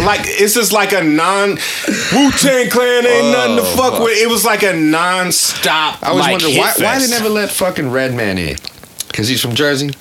like 0.06 0.22
it's 0.24 0.54
just 0.54 0.72
like 0.72 0.92
a 0.94 1.04
non 1.04 1.52
Wu 1.52 2.32
Tang 2.32 2.70
Clan 2.70 3.06
ain't 3.06 3.32
nothing 3.32 3.56
to 3.58 3.64
fuck, 3.64 3.94
fuck. 3.94 4.04
with. 4.04 4.18
It 4.18 4.30
was 4.30 4.46
like 4.46 4.64
a 4.64 4.74
non-stop. 4.74 6.04
I 6.04 6.10
always 6.10 6.24
like, 6.24 6.32
wonder 6.42 6.60
why, 6.60 6.74
why 6.78 7.00
they 7.00 7.08
never 7.08 7.30
let 7.30 7.50
fucking 7.50 7.92
Redman 7.92 8.38
in? 8.38 8.58
Because 9.08 9.28
he's 9.28 9.42
from 9.42 9.56
Jersey. 9.56 9.92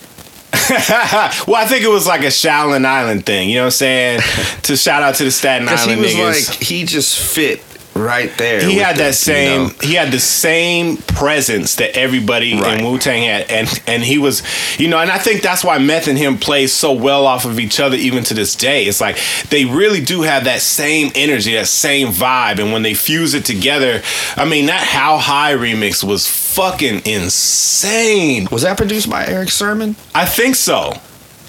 well, 0.71 1.57
I 1.57 1.67
think 1.69 1.85
it 1.85 1.91
was 1.91 2.07
like 2.07 2.23
a 2.23 2.27
Shaolin 2.27 2.85
Island 2.85 3.25
thing. 3.25 3.49
You 3.49 3.57
know 3.57 3.63
what 3.63 3.67
I'm 3.67 3.71
saying? 3.73 4.21
to 4.63 4.77
shout 4.77 5.03
out 5.03 5.15
to 5.17 5.25
the 5.25 5.31
Staten 5.31 5.67
Because 5.67 5.85
he 5.85 5.97
was 5.97 6.13
niggas. 6.13 6.49
like, 6.49 6.59
he 6.61 6.85
just 6.85 7.19
fit 7.19 7.63
right 7.95 8.31
there. 8.39 8.63
he 8.63 8.77
had 8.77 8.97
the, 8.97 9.01
that 9.01 9.07
you 9.09 9.13
same 9.13 9.69
know. 9.69 9.75
he 9.83 9.95
had 9.95 10.11
the 10.13 10.21
same 10.21 10.97
presence 10.97 11.75
that 11.77 11.97
everybody 11.97 12.59
Right. 12.59 12.79
in 12.81 12.85
Wu 12.87 12.99
Tang 12.99 13.23
had 13.25 13.51
and 13.51 13.83
and 13.87 14.03
he 14.03 14.17
was 14.19 14.43
you 14.79 14.89
know 14.89 14.99
and 14.99 15.11
I 15.11 15.19
think 15.19 15.43
that's 15.43 15.65
why 15.65 15.79
Meth 15.79 16.07
and 16.09 16.17
him 16.17 16.39
play 16.39 16.67
so 16.69 16.93
well 16.93 17.27
off 17.27 17.45
of 17.45 17.59
each 17.61 17.81
other 17.81 17.97
even 17.97 18.23
to 18.25 18.35
this 18.35 18.55
day 18.57 18.85
it's 18.85 19.01
like 19.01 19.19
they 19.51 19.65
really 19.65 20.01
do 20.03 20.23
have 20.23 20.45
that 20.45 20.61
same 20.61 21.11
energy 21.15 21.55
that 21.55 21.67
same 21.67 22.09
vibe 22.09 22.59
and 22.61 22.73
when 22.73 22.83
they 22.83 22.95
fuse 22.95 23.35
it 23.35 23.45
together 23.45 24.03
I 24.37 24.45
mean 24.45 24.67
that 24.67 24.83
How 24.87 25.19
High 25.19 25.53
remix 25.55 26.03
was 26.05 26.27
fucking 26.27 27.03
insane 27.07 28.49
Was 28.51 28.63
that 28.63 28.77
produced 28.77 29.11
by 29.11 29.27
Erick 29.27 29.51
Sermon? 29.51 29.97
I 30.15 30.25
think 30.27 30.55
so. 30.57 30.95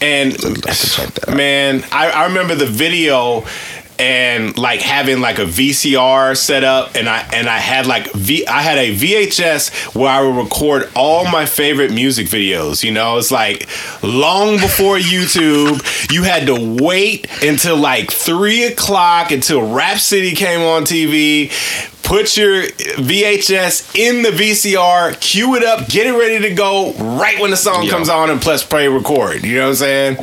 And 0.01 0.31
have 0.33 0.39
to 0.79 0.89
check 0.89 1.13
that 1.13 1.29
out. 1.29 1.37
man, 1.37 1.83
I, 1.91 2.09
I 2.09 2.25
remember 2.25 2.55
the 2.55 2.65
video 2.65 3.45
and 4.01 4.57
like 4.57 4.81
having 4.81 5.21
like 5.21 5.37
a 5.37 5.45
VCR 5.45 6.35
set 6.35 6.63
up 6.63 6.95
and 6.95 7.07
I 7.07 7.19
and 7.33 7.47
I 7.47 7.59
had 7.59 7.85
like 7.85 8.11
V 8.13 8.47
I 8.47 8.63
had 8.63 8.79
a 8.79 8.95
VHS 8.95 9.93
where 9.95 10.09
I 10.09 10.21
would 10.23 10.43
record 10.43 10.89
all 10.95 11.25
my 11.25 11.45
favorite 11.45 11.91
music 11.91 12.25
videos. 12.25 12.83
You 12.83 12.91
know, 12.91 13.19
it's 13.19 13.29
like 13.29 13.69
long 14.01 14.57
before 14.57 14.97
YouTube. 14.97 16.11
You 16.11 16.23
had 16.23 16.47
to 16.47 16.83
wait 16.83 17.27
until 17.43 17.77
like 17.77 18.11
three 18.11 18.63
o'clock 18.63 19.31
until 19.31 19.71
Rap 19.71 19.99
City 19.99 20.31
came 20.31 20.61
on 20.61 20.83
TV. 20.83 21.51
Put 22.01 22.35
your 22.35 22.63
VHS 22.63 23.95
in 23.95 24.23
the 24.23 24.31
VCR, 24.31 25.21
cue 25.21 25.55
it 25.55 25.63
up, 25.63 25.87
get 25.87 26.07
it 26.07 26.17
ready 26.17 26.39
to 26.49 26.55
go 26.55 26.93
right 26.93 27.39
when 27.39 27.51
the 27.51 27.57
song 27.57 27.87
comes 27.87 28.09
on, 28.09 28.31
and 28.31 28.41
plus 28.41 28.65
play 28.65 28.87
record. 28.87 29.43
You 29.43 29.57
know 29.57 29.65
what 29.65 29.69
I'm 29.69 29.75
saying? 29.75 30.17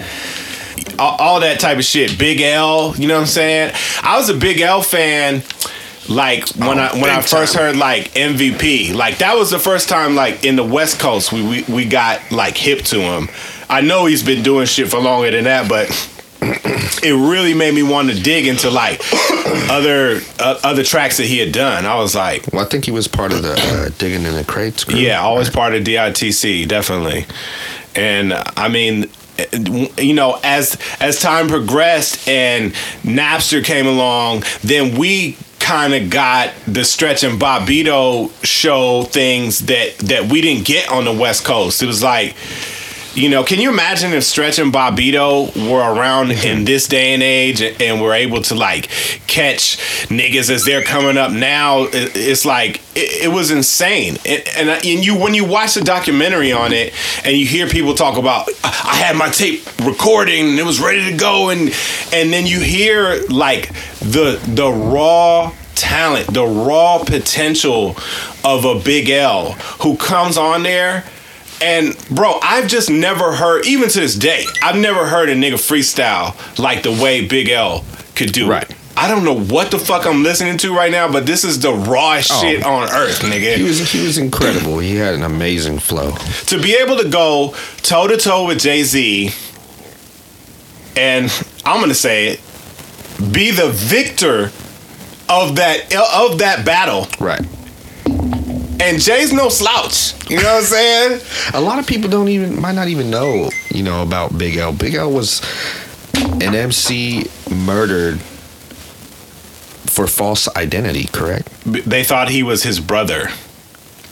All, 0.98 1.16
all 1.18 1.40
that 1.40 1.60
type 1.60 1.78
of 1.78 1.84
shit. 1.84 2.18
Big 2.18 2.40
L, 2.40 2.94
you 2.96 3.08
know 3.08 3.14
what 3.14 3.20
I'm 3.22 3.26
saying? 3.26 3.74
I 4.02 4.16
was 4.16 4.28
a 4.28 4.34
Big 4.34 4.60
L 4.60 4.82
fan 4.82 5.42
like 6.08 6.48
when 6.56 6.78
Oh, 6.78 6.82
I 6.82 6.92
when 7.00 7.10
I 7.10 7.20
first 7.20 7.54
time. 7.54 7.62
heard 7.62 7.76
like 7.76 8.12
MVP. 8.14 8.94
Like 8.94 9.18
that 9.18 9.36
was 9.36 9.50
the 9.50 9.58
first 9.58 9.88
time 9.88 10.14
like 10.14 10.44
in 10.44 10.56
the 10.56 10.64
West 10.64 10.98
Coast 11.00 11.32
we 11.32 11.42
we, 11.42 11.64
we 11.64 11.84
got 11.84 12.30
like 12.32 12.56
hip 12.56 12.80
to 12.86 13.00
him. 13.00 13.28
I 13.68 13.82
know 13.82 14.06
he's 14.06 14.22
been 14.22 14.42
doing 14.42 14.66
shit 14.66 14.88
for 14.88 14.98
longer 14.98 15.30
than 15.30 15.44
that, 15.44 15.68
but 15.68 15.88
it 16.40 17.12
really 17.12 17.52
made 17.52 17.74
me 17.74 17.82
want 17.82 18.08
to 18.10 18.14
dig 18.18 18.46
into 18.46 18.70
like 18.70 19.00
other 19.70 20.20
uh, 20.38 20.58
other 20.64 20.82
tracks 20.82 21.18
that 21.18 21.26
he 21.26 21.38
had 21.38 21.52
done. 21.52 21.84
I 21.84 21.96
was 21.96 22.14
like, 22.14 22.44
Well, 22.52 22.64
I 22.64 22.68
think 22.68 22.84
he 22.86 22.90
was 22.90 23.06
part 23.08 23.32
of 23.32 23.42
the 23.42 23.52
uh, 23.54 23.90
digging 23.98 24.24
in 24.24 24.34
the 24.34 24.44
crates. 24.44 24.84
Group. 24.84 25.00
yeah, 25.00 25.20
always 25.20 25.50
part 25.50 25.74
of 25.74 25.84
DITC, 25.84 26.66
definitely. 26.68 27.26
And 27.94 28.32
I 28.56 28.68
mean, 28.68 29.10
you 29.98 30.14
know, 30.14 30.38
as 30.42 30.76
as 31.00 31.20
time 31.20 31.48
progressed 31.48 32.28
and 32.28 32.72
Napster 33.02 33.64
came 33.64 33.86
along, 33.86 34.44
then 34.62 34.98
we 34.98 35.36
kind 35.60 35.94
of 35.94 36.10
got 36.10 36.52
the 36.66 36.84
Stretch 36.84 37.24
and 37.24 37.40
Bobbito 37.40 38.32
show 38.44 39.04
things 39.04 39.60
that 39.66 39.98
that 39.98 40.30
we 40.30 40.40
didn't 40.40 40.66
get 40.66 40.90
on 40.90 41.04
the 41.04 41.12
West 41.12 41.44
Coast. 41.44 41.82
It 41.82 41.86
was 41.86 42.02
like. 42.02 42.34
You 43.14 43.28
know, 43.28 43.42
can 43.42 43.58
you 43.58 43.70
imagine 43.70 44.12
if 44.12 44.22
Stretch 44.22 44.58
and 44.58 44.72
Bobbito 44.72 45.70
were 45.70 45.80
around 45.80 46.28
mm-hmm. 46.28 46.46
in 46.46 46.64
this 46.64 46.86
day 46.86 47.14
and 47.14 47.22
age 47.22 47.60
and, 47.60 47.80
and 47.80 48.00
were 48.00 48.12
able 48.12 48.42
to 48.42 48.54
like 48.54 48.88
catch 49.26 49.78
niggas 50.08 50.50
as 50.50 50.64
they're 50.64 50.82
coming 50.82 51.16
up 51.16 51.32
now? 51.32 51.84
It, 51.84 52.12
it's 52.14 52.44
like 52.44 52.80
it, 52.94 53.24
it 53.24 53.28
was 53.28 53.50
insane. 53.50 54.18
And, 54.26 54.42
and 54.56 54.68
uh, 54.68 54.80
and 54.84 55.04
you 55.04 55.18
when 55.18 55.34
you 55.34 55.44
watch 55.44 55.74
the 55.74 55.80
documentary 55.80 56.52
on 56.52 56.72
it 56.72 56.94
and 57.24 57.36
you 57.36 57.46
hear 57.46 57.66
people 57.66 57.94
talk 57.94 58.18
about 58.18 58.48
I 58.62 58.68
I 58.88 58.96
had 58.96 59.16
my 59.16 59.28
tape 59.30 59.64
recording 59.84 60.50
and 60.50 60.58
it 60.58 60.64
was 60.64 60.80
ready 60.80 61.10
to 61.10 61.16
go 61.16 61.50
and 61.50 61.70
and 62.12 62.32
then 62.32 62.46
you 62.46 62.60
hear 62.60 63.22
like 63.28 63.72
the 64.00 64.40
the 64.46 64.70
raw 64.70 65.52
talent, 65.74 66.26
the 66.34 66.44
raw 66.44 67.02
potential 67.04 67.96
of 68.44 68.64
a 68.64 68.80
Big 68.80 69.08
L 69.08 69.52
who 69.80 69.96
comes 69.96 70.36
on 70.36 70.62
there 70.62 71.04
and 71.62 71.96
bro, 72.10 72.38
I've 72.42 72.66
just 72.68 72.90
never 72.90 73.32
heard, 73.32 73.66
even 73.66 73.88
to 73.88 74.00
this 74.00 74.14
day, 74.14 74.44
I've 74.62 74.76
never 74.76 75.06
heard 75.06 75.28
a 75.28 75.34
nigga 75.34 75.54
freestyle 75.54 76.34
like 76.58 76.82
the 76.82 76.92
way 76.92 77.26
Big 77.26 77.48
L 77.48 77.84
could 78.14 78.32
do. 78.32 78.48
Right. 78.48 78.70
I 78.96 79.06
don't 79.06 79.22
know 79.24 79.38
what 79.38 79.70
the 79.70 79.78
fuck 79.78 80.06
I'm 80.06 80.24
listening 80.24 80.58
to 80.58 80.74
right 80.74 80.90
now, 80.90 81.10
but 81.10 81.24
this 81.24 81.44
is 81.44 81.60
the 81.60 81.72
rawest 81.72 82.32
Oh. 82.32 82.40
shit 82.40 82.64
on 82.64 82.90
earth, 82.90 83.20
nigga. 83.20 83.56
He 83.56 83.62
was 83.62 83.90
he 83.92 84.04
was 84.04 84.18
incredible. 84.18 84.78
He 84.80 84.96
had 84.96 85.14
an 85.14 85.22
amazing 85.22 85.78
flow. 85.78 86.12
to 86.46 86.60
be 86.60 86.74
able 86.74 86.96
to 86.98 87.08
go 87.08 87.54
toe 87.82 88.08
to 88.08 88.16
toe 88.16 88.46
with 88.46 88.58
Jay 88.58 88.82
Z, 88.82 89.30
and 90.96 91.30
I'm 91.64 91.80
gonna 91.80 91.94
say 91.94 92.26
it, 92.28 92.40
be 93.32 93.50
the 93.52 93.68
victor 93.70 94.50
of 95.28 95.56
that 95.56 95.94
of 95.94 96.38
that 96.38 96.64
battle. 96.64 97.06
Right. 97.20 97.40
And 98.80 99.00
Jay's 99.00 99.32
no 99.32 99.48
slouch. 99.48 100.14
You 100.30 100.36
know 100.36 100.44
what 100.54 100.58
I'm 100.58 100.62
saying? 100.64 101.20
A 101.54 101.60
lot 101.60 101.78
of 101.78 101.86
people 101.86 102.08
don't 102.08 102.28
even 102.28 102.60
might 102.60 102.74
not 102.76 102.88
even 102.88 103.10
know, 103.10 103.50
you 103.74 103.82
know, 103.82 104.02
about 104.02 104.38
Big 104.38 104.56
L. 104.56 104.72
Big 104.72 104.94
L 104.94 105.10
was 105.10 105.42
an 106.14 106.54
MC 106.54 107.26
murdered 107.50 108.20
for 109.86 110.06
false 110.06 110.48
identity, 110.56 111.06
correct? 111.12 111.48
They 111.64 112.04
thought 112.04 112.28
he 112.28 112.42
was 112.42 112.62
his 112.62 112.78
brother. 112.78 113.30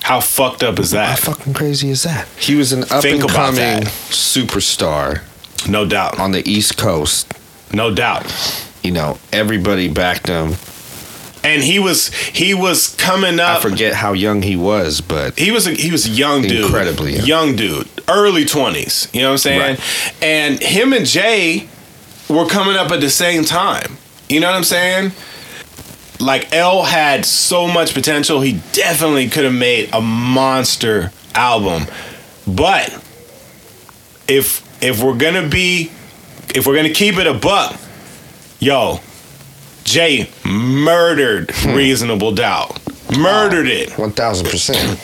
How 0.03 0.21
fucked 0.21 0.63
up 0.63 0.79
is 0.79 0.91
that? 0.93 1.19
How 1.21 1.33
fucking 1.33 1.55
crazy 1.55 1.91
is 1.91 2.03
that? 2.05 2.27
He 2.39 2.55
was 2.55 2.73
an 2.73 2.85
up 2.85 3.03
Think 3.03 3.23
and 3.23 3.31
coming 3.31 3.83
superstar 4.11 5.23
No 5.69 5.85
doubt. 5.87 6.19
on 6.19 6.33
the 6.33 6.49
East 6.49 6.77
Coast. 6.77 7.33
No 7.73 7.93
doubt. 7.95 8.25
You 8.83 8.93
know, 8.93 9.19
everybody 9.33 9.89
backed 9.89 10.29
him. 10.29 10.55
And 11.47 11.63
he 11.63 11.79
was 11.79 12.09
he 12.13 12.53
was 12.55 12.95
coming 12.97 13.39
up. 13.41 13.59
I 13.65 13.69
forget 13.71 13.95
how 13.95 14.13
young 14.13 14.43
he 14.43 14.57
was, 14.57 15.01
but 15.01 15.39
He 15.39 15.51
was 15.51 15.67
a, 15.67 15.71
he 15.73 15.91
was 15.91 16.07
a 16.07 16.11
young 16.11 16.43
dude, 16.43 16.65
Incredibly 16.67 17.15
young. 17.15 17.27
young 17.27 17.57
dude, 17.57 17.89
early 18.09 18.45
twenties. 18.45 19.09
You 19.13 19.21
know 19.23 19.29
what 19.29 19.33
I'm 19.33 19.39
saying? 19.39 19.61
Right. 19.79 20.23
And 20.23 20.61
him 20.63 20.93
and 20.93 21.07
Jay 21.07 21.69
were 22.29 22.47
coming 22.47 22.77
up 22.77 22.91
at 22.91 23.01
the 23.01 23.11
same 23.11 23.45
time. 23.45 23.97
You 24.29 24.41
know 24.41 24.49
what 24.49 24.57
I'm 24.57 24.65
saying? 24.65 25.13
Like 26.19 26.53
L 26.53 26.83
had 26.83 27.25
so 27.25 27.69
much 27.69 27.95
potential. 27.95 28.41
He 28.41 28.61
definitely 28.73 29.29
could 29.29 29.45
have 29.45 29.55
made 29.55 29.91
a 29.93 30.01
monster 30.01 31.13
album. 31.35 31.85
But 32.47 32.91
if 34.29 34.63
if 34.83 35.03
we're 35.03 35.17
gonna 35.17 35.49
be 35.49 35.91
if 36.55 36.67
we're 36.67 36.75
gonna 36.77 36.91
keep 36.93 37.17
it 37.19 37.27
a 37.27 37.35
buck, 37.35 37.79
yo, 38.59 39.01
Jay 39.87 40.29
murdered 40.45 41.53
Reasonable 41.65 42.33
Doubt. 42.33 42.79
Murdered 43.17 43.69
it. 43.69 43.97
one 43.97 44.11
thousand 44.11 44.49
percent. 44.49 45.01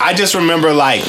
I 0.00 0.14
just 0.14 0.34
remember 0.34 0.72
like 0.72 1.02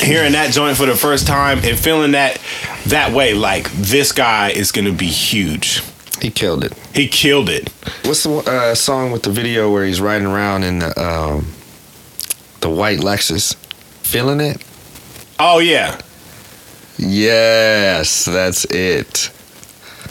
hearing 0.00 0.32
that 0.32 0.50
joint 0.52 0.76
for 0.76 0.84
the 0.86 0.94
first 0.94 1.26
time 1.26 1.58
and 1.64 1.78
feeling 1.78 2.12
that 2.12 2.38
that 2.86 3.12
way 3.12 3.32
like 3.32 3.70
this 3.72 4.12
guy 4.12 4.50
is 4.50 4.70
gonna 4.72 4.92
be 4.92 5.06
huge. 5.06 5.82
He 6.20 6.30
killed 6.30 6.64
it. 6.64 6.74
He 6.94 7.08
killed 7.08 7.48
it. 7.48 7.70
What's 8.04 8.24
the 8.24 8.36
uh, 8.38 8.74
song 8.74 9.10
with 9.10 9.22
the 9.22 9.30
video 9.30 9.72
where 9.72 9.86
he's 9.86 10.00
riding 10.00 10.26
around 10.26 10.64
in 10.64 10.80
the 10.80 11.00
um, 11.02 11.46
the 12.60 12.68
white 12.68 12.98
Lexus, 12.98 13.54
feeling 14.02 14.40
it? 14.40 14.62
Oh 15.40 15.60
yeah. 15.60 15.98
Yes, 16.98 18.26
that's 18.26 18.66
it. 18.66 19.30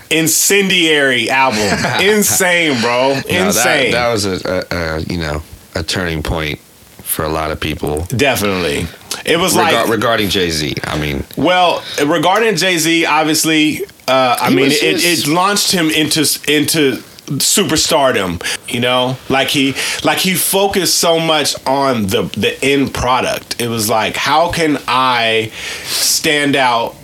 Incendiary 0.10 1.30
album. 1.30 1.60
Insane, 2.02 2.80
bro. 2.82 3.10
No, 3.10 3.22
that- 3.22 3.26
Insane. 3.48 3.92
that, 3.92 4.12
was 4.12 4.26
a, 4.26 4.66
a, 4.72 4.76
a 4.98 5.00
you 5.02 5.18
know 5.18 5.42
a 5.76 5.84
turning 5.84 6.24
point 6.24 6.60
for 6.60 7.24
a 7.24 7.30
lot 7.30 7.52
of 7.52 7.60
people 7.60 8.04
Definitely. 8.16 8.86
It 9.26 9.38
was 9.38 9.54
Regar- 9.56 9.82
like 9.84 9.90
regarding 9.90 10.30
Jay 10.30 10.50
Z. 10.50 10.76
I 10.84 10.98
mean, 11.00 11.24
Well, 11.38 11.84
regarding 12.06 12.56
Jay 12.56 12.78
Z, 12.78 13.06
obviously, 13.06 13.84
uh, 14.08 14.38
I 14.40 14.50
mean, 14.50 14.68
it, 14.72 14.82
it 15.04 15.28
launched 15.28 15.72
him 15.72 15.90
into 15.90 16.22
into 16.48 17.02
superstardom. 17.28 18.42
You 18.72 18.80
know, 18.80 19.18
like 19.30 19.50
he 19.50 19.74
like 20.04 20.20
he 20.20 20.34
focused 20.36 20.98
so 20.98 21.20
much 21.20 21.56
on 21.66 22.04
the 22.08 22.24
the 22.38 22.58
end 22.64 22.94
product. 22.94 23.60
It 23.62 23.68
was 23.68 23.90
like, 23.90 24.16
how 24.16 24.52
can 24.52 24.78
I 24.88 25.52
stand 25.86 26.56
out 26.56 26.96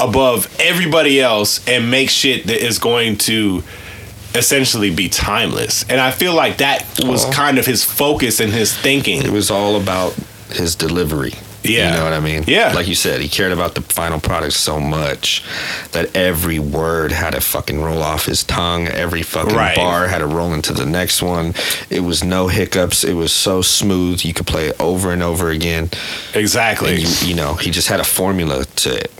above 0.00 0.54
everybody 0.60 1.20
else 1.20 1.66
and 1.68 1.90
make 1.90 2.10
shit 2.10 2.46
that 2.46 2.64
is 2.64 2.78
going 2.78 3.18
to 3.18 3.62
essentially 4.34 4.94
be 4.94 5.08
timeless? 5.08 5.84
And 5.88 6.00
I 6.00 6.10
feel 6.10 6.34
like 6.34 6.58
that 6.58 6.86
was 7.04 7.24
Aw. 7.24 7.32
kind 7.32 7.58
of 7.58 7.66
his 7.66 7.84
focus 7.84 8.40
and 8.40 8.52
his 8.52 8.76
thinking. 8.76 9.22
it 9.22 9.30
was 9.30 9.50
all 9.50 9.76
about 9.80 10.12
his 10.50 10.74
delivery. 10.74 11.34
Yeah. 11.62 11.90
You 11.90 11.96
know 11.98 12.04
what 12.04 12.12
I 12.14 12.20
mean? 12.20 12.44
Yeah. 12.46 12.72
Like 12.72 12.88
you 12.88 12.94
said, 12.94 13.20
he 13.20 13.28
cared 13.28 13.52
about 13.52 13.74
the 13.74 13.82
final 13.82 14.18
product 14.18 14.54
so 14.54 14.80
much 14.80 15.44
that 15.92 16.16
every 16.16 16.58
word 16.58 17.12
had 17.12 17.34
to 17.34 17.40
fucking 17.42 17.82
roll 17.82 18.00
off 18.00 18.24
his 18.24 18.42
tongue. 18.44 18.88
Every 18.88 19.20
fucking 19.20 19.54
Right. 19.54 19.76
bar 19.76 20.08
had 20.08 20.20
to 20.20 20.26
roll 20.26 20.54
into 20.54 20.72
the 20.72 20.86
next 20.86 21.20
one. 21.20 21.54
It 21.90 22.00
was 22.00 22.24
no 22.24 22.48
hiccups. 22.48 23.04
It 23.04 23.12
was 23.12 23.30
so 23.30 23.60
smooth. 23.60 24.24
You 24.24 24.32
could 24.32 24.46
play 24.46 24.68
it 24.68 24.80
over 24.80 25.12
and 25.12 25.22
over 25.22 25.50
again. 25.50 25.90
Exactly. 26.32 26.94
And 26.94 27.00
you, 27.02 27.28
you 27.28 27.34
know, 27.34 27.54
he 27.56 27.70
just 27.70 27.88
had 27.88 28.00
a 28.00 28.04
formula 28.04 28.64
to 28.64 28.94
it. 28.96 29.12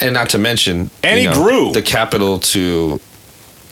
And 0.00 0.14
not 0.14 0.30
to 0.30 0.38
mention, 0.38 0.90
And 1.02 1.18
he 1.20 1.26
know, 1.26 1.34
grew. 1.34 1.72
the 1.72 1.82
capital 1.82 2.38
to 2.40 3.00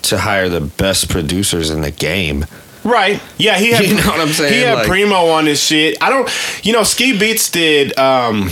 to 0.02 0.18
hire 0.18 0.48
the 0.48 0.60
best 0.60 1.08
producers 1.08 1.70
in 1.70 1.80
the 1.82 1.90
game. 1.92 2.44
Right. 2.84 3.20
Yeah, 3.38 3.56
he 3.58 3.70
had 3.72 3.84
You 3.86 3.94
know 3.96 4.06
what 4.08 4.20
I'm 4.20 4.28
saying? 4.28 4.52
He 4.52 4.60
had 4.60 4.74
Like- 4.74 4.86
Primo 4.88 5.26
on 5.28 5.46
his 5.46 5.62
shit. 5.62 5.96
I 6.00 6.08
don't 6.10 6.28
you 6.64 6.72
know, 6.72 6.82
Ski 6.82 7.12
Beatz 7.18 7.50
did 7.52 7.96
um 7.98 8.50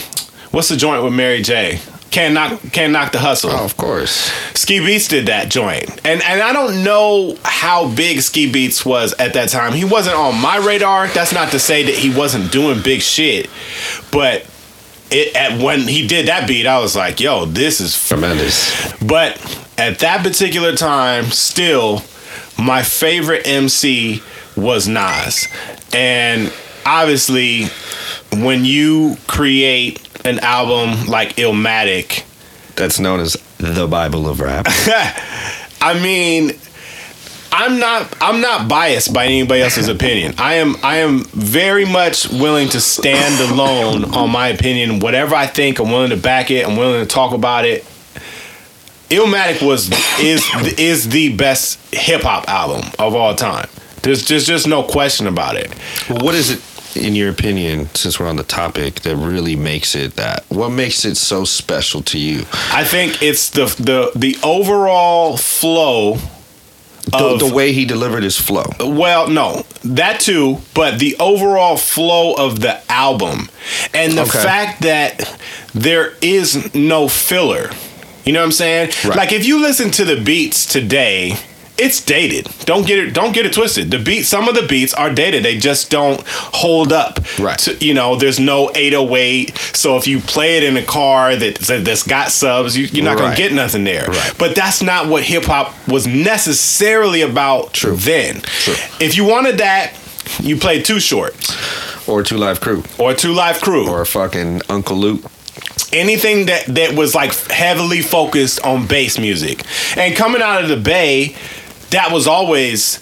what's 0.50 0.68
the 0.68 0.76
joint 0.76 1.02
with 1.02 1.12
Mary 1.12 1.42
J? 1.42 1.80
Can't 2.12 2.34
knock 2.34 2.60
can't 2.72 2.92
knock 2.92 3.12
the 3.12 3.18
hustle. 3.20 3.50
Oh, 3.52 3.64
of 3.64 3.76
course. 3.76 4.32
Ski 4.54 4.78
Beatz 4.80 5.08
did 5.08 5.26
that 5.26 5.48
joint. 5.48 5.88
And 6.04 6.20
and 6.22 6.40
I 6.42 6.52
don't 6.52 6.82
know 6.82 7.36
how 7.44 7.88
big 7.88 8.20
Ski 8.22 8.50
Beatz 8.50 8.84
was 8.84 9.12
at 9.20 9.34
that 9.34 9.48
time. 9.48 9.72
He 9.74 9.84
wasn't 9.84 10.16
on 10.16 10.40
my 10.40 10.56
radar. 10.58 11.06
That's 11.08 11.32
not 11.32 11.50
to 11.52 11.60
say 11.60 11.84
that 11.84 11.94
he 11.94 12.12
wasn't 12.12 12.50
doing 12.50 12.82
big 12.82 13.00
shit. 13.00 13.48
But 14.10 14.44
it 15.10 15.34
at 15.36 15.60
when 15.62 15.80
he 15.80 16.06
did 16.06 16.26
that 16.28 16.46
beat, 16.48 16.66
I 16.66 16.78
was 16.80 16.94
like, 16.96 17.20
yo, 17.20 17.44
this 17.46 17.80
is 17.80 18.06
Tremendous. 18.08 18.92
but 19.02 19.38
at 19.78 19.98
that 20.00 20.22
particular 20.22 20.74
time, 20.76 21.24
still, 21.26 22.02
my 22.58 22.82
favorite 22.82 23.46
MC 23.46 24.22
was 24.56 24.86
Nas. 24.88 25.48
And 25.92 26.52
obviously, 26.84 27.64
when 28.32 28.64
you 28.64 29.16
create 29.26 30.06
an 30.24 30.38
album 30.40 31.06
like 31.06 31.36
Illmatic, 31.36 32.24
That's 32.76 32.98
known 33.00 33.20
as 33.20 33.36
the 33.58 33.86
Bible 33.88 34.28
of 34.28 34.40
rap. 34.40 34.66
I 35.82 35.98
mean, 36.02 36.52
I'm 37.52 37.78
not 37.78 38.16
I'm 38.20 38.40
not 38.40 38.68
biased 38.68 39.12
by 39.12 39.26
anybody 39.26 39.62
else's 39.62 39.88
opinion. 39.88 40.34
I 40.38 40.54
am 40.54 40.76
I 40.82 40.98
am 40.98 41.24
very 41.24 41.84
much 41.84 42.28
willing 42.28 42.68
to 42.70 42.80
stand 42.80 43.40
alone 43.50 44.14
on 44.14 44.30
my 44.30 44.48
opinion. 44.48 45.00
Whatever 45.00 45.34
I 45.34 45.46
think, 45.46 45.78
I'm 45.78 45.90
willing 45.90 46.10
to 46.10 46.16
back 46.16 46.50
it. 46.50 46.66
I'm 46.66 46.76
willing 46.76 47.00
to 47.00 47.06
talk 47.06 47.32
about 47.32 47.64
it. 47.64 47.84
Illmatic 49.10 49.66
was 49.66 49.90
is 50.20 50.44
is 50.78 51.08
the 51.08 51.34
best 51.36 51.78
hip 51.92 52.22
hop 52.22 52.48
album 52.48 52.88
of 52.98 53.14
all 53.14 53.34
time. 53.34 53.68
There's 54.02 54.24
just 54.24 54.46
just 54.46 54.68
no 54.68 54.82
question 54.82 55.26
about 55.26 55.56
it. 55.56 55.74
Well, 56.08 56.24
what 56.24 56.34
is 56.34 56.50
it, 56.50 56.96
in 56.96 57.14
your 57.14 57.28
opinion, 57.30 57.88
since 57.94 58.18
we're 58.18 58.28
on 58.28 58.36
the 58.36 58.44
topic, 58.44 59.00
that 59.00 59.16
really 59.16 59.56
makes 59.56 59.94
it 59.94 60.16
that? 60.16 60.44
What 60.48 60.70
makes 60.70 61.04
it 61.04 61.16
so 61.16 61.44
special 61.44 62.02
to 62.04 62.18
you? 62.18 62.46
I 62.72 62.84
think 62.84 63.22
it's 63.22 63.50
the 63.50 63.66
the 63.78 64.12
the 64.14 64.38
overall 64.44 65.36
flow 65.36 66.18
The, 67.10 67.48
the 67.48 67.54
way 67.54 67.72
he 67.72 67.84
delivered 67.84 68.22
his 68.22 68.38
flow. 68.38 68.64
Well, 68.80 69.28
no, 69.28 69.64
that 69.84 70.20
too, 70.20 70.58
but 70.74 70.98
the 70.98 71.16
overall 71.18 71.76
flow 71.76 72.34
of 72.34 72.60
the 72.60 72.80
album 72.90 73.48
and 73.94 74.12
the 74.12 74.22
Okay. 74.22 74.42
fact 74.42 74.82
that 74.82 75.38
there 75.74 76.14
is 76.22 76.74
no 76.74 77.08
filler. 77.08 77.70
You 78.24 78.32
know 78.32 78.40
what 78.40 78.46
I'm 78.46 78.52
saying? 78.52 78.90
Right. 79.04 79.16
Like 79.16 79.32
if 79.32 79.46
you 79.46 79.60
listen 79.60 79.90
to 79.92 80.04
the 80.04 80.20
beats 80.22 80.66
today, 80.66 81.36
it's 81.80 82.00
dated. 82.00 82.46
Don't 82.66 82.86
get 82.86 82.98
it 82.98 83.14
don't 83.14 83.32
get 83.32 83.46
it 83.46 83.52
twisted. 83.52 83.90
The 83.90 83.98
beat 83.98 84.22
some 84.24 84.48
of 84.48 84.54
the 84.54 84.66
beats 84.66 84.92
are 84.94 85.10
dated. 85.12 85.42
They 85.44 85.56
just 85.58 85.90
don't 85.90 86.22
hold 86.26 86.92
up. 86.92 87.18
Right. 87.38 87.58
To, 87.60 87.74
you 87.84 87.94
know, 87.94 88.16
there's 88.16 88.38
no 88.38 88.70
808. 88.74 89.56
So 89.74 89.96
if 89.96 90.06
you 90.06 90.20
play 90.20 90.56
it 90.58 90.62
in 90.64 90.76
a 90.76 90.82
car 90.84 91.34
that 91.36 91.56
that's 91.56 92.02
got 92.06 92.30
subs, 92.30 92.76
you, 92.76 92.84
you're 92.86 93.04
not 93.04 93.18
gonna 93.18 93.36
get 93.36 93.52
nothing 93.52 93.84
there. 93.84 94.06
Right. 94.06 94.34
But 94.38 94.54
that's 94.54 94.82
not 94.82 95.08
what 95.08 95.22
hip 95.24 95.44
hop 95.44 95.74
was 95.88 96.06
necessarily 96.06 97.22
about 97.22 97.72
True. 97.72 97.96
then. 97.96 98.40
True. 98.42 98.74
If 99.00 99.16
you 99.16 99.24
wanted 99.24 99.58
that, 99.58 99.94
you 100.40 100.56
played 100.56 100.84
Too 100.84 101.00
Short 101.00 101.34
Or 102.06 102.22
Two 102.22 102.36
Live 102.36 102.60
Crew. 102.60 102.84
or 102.98 103.14
Two 103.14 103.32
Live 103.32 103.60
Crew. 103.60 103.88
Or 103.88 104.04
fucking 104.04 104.62
Uncle 104.68 104.96
Luke. 104.96 105.22
anything 105.92 106.46
that 106.46 106.66
that 106.66 106.94
was 106.94 107.14
like 107.14 107.34
heavily 107.48 108.00
focused 108.02 108.60
on 108.64 108.86
bass 108.86 109.18
music. 109.18 109.64
And 109.96 110.14
coming 110.16 110.42
out 110.42 110.62
of 110.62 110.68
the 110.68 110.76
Bay, 110.76 111.34
that 111.90 112.10
was 112.12 112.26
always 112.26 112.98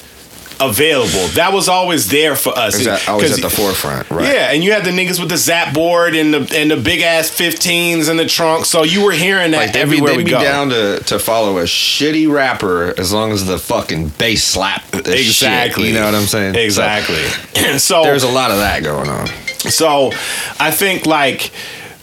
available. 0.61 1.29
That 1.35 1.53
was 1.53 1.69
always 1.69 2.11
there 2.11 2.35
for 2.35 2.51
us. 2.59 2.85
That 2.85 3.09
always 3.09 3.33
at 3.33 3.43
the 3.43 3.51
forefront, 3.51 4.11
right? 4.11 4.25
Yeah, 4.33 4.51
and 4.51 4.65
you 4.65 4.73
had 4.73 4.85
the 4.85 4.91
niggas 4.91 5.21
with 5.21 5.29
the 5.29 5.37
zap 5.37 5.73
board 5.73 6.17
and 6.17 6.35
the 6.35 6.53
and 6.57 6.71
the 6.71 6.77
big 6.77 7.01
ass 7.01 7.31
15s 7.31 8.11
in 8.11 8.17
the 8.17 8.27
trunk. 8.27 8.65
So 8.67 8.83
you 8.83 9.05
were 9.05 9.13
hearing 9.13 9.53
that 9.53 9.59
Like 9.59 9.73
they'd 9.73 9.79
be, 9.79 9.83
everywhere 9.83 10.11
they'd 10.13 10.17
we 10.19 10.25
be 10.25 10.31
go. 10.31 10.43
down 10.43 10.71
to, 10.71 10.99
to 11.05 11.19
follow 11.21 11.59
a 11.59 11.63
shitty 11.63 12.29
rapper 12.31 12.93
as 12.99 13.13
long 13.13 13.31
as 13.31 13.47
the 13.47 13.59
fucking 13.59 14.09
bass 14.19 14.43
slap. 14.43 14.85
the 14.91 15.05
shit, 15.05 15.21
exactly. 15.27 15.89
you 15.89 15.95
know 15.95 16.05
what 16.07 16.15
I'm 16.17 16.23
saying? 16.27 16.55
So, 16.55 16.61
Exactly. 16.61 17.23
So, 17.79 18.03
there's 18.03 18.25
a 18.25 18.29
lot 18.31 18.51
of 18.51 18.59
that 18.59 18.83
going 18.83 19.09
on. 19.09 19.27
So 19.71 20.11
I 20.59 20.71
think 20.71 21.07
like 21.07 21.53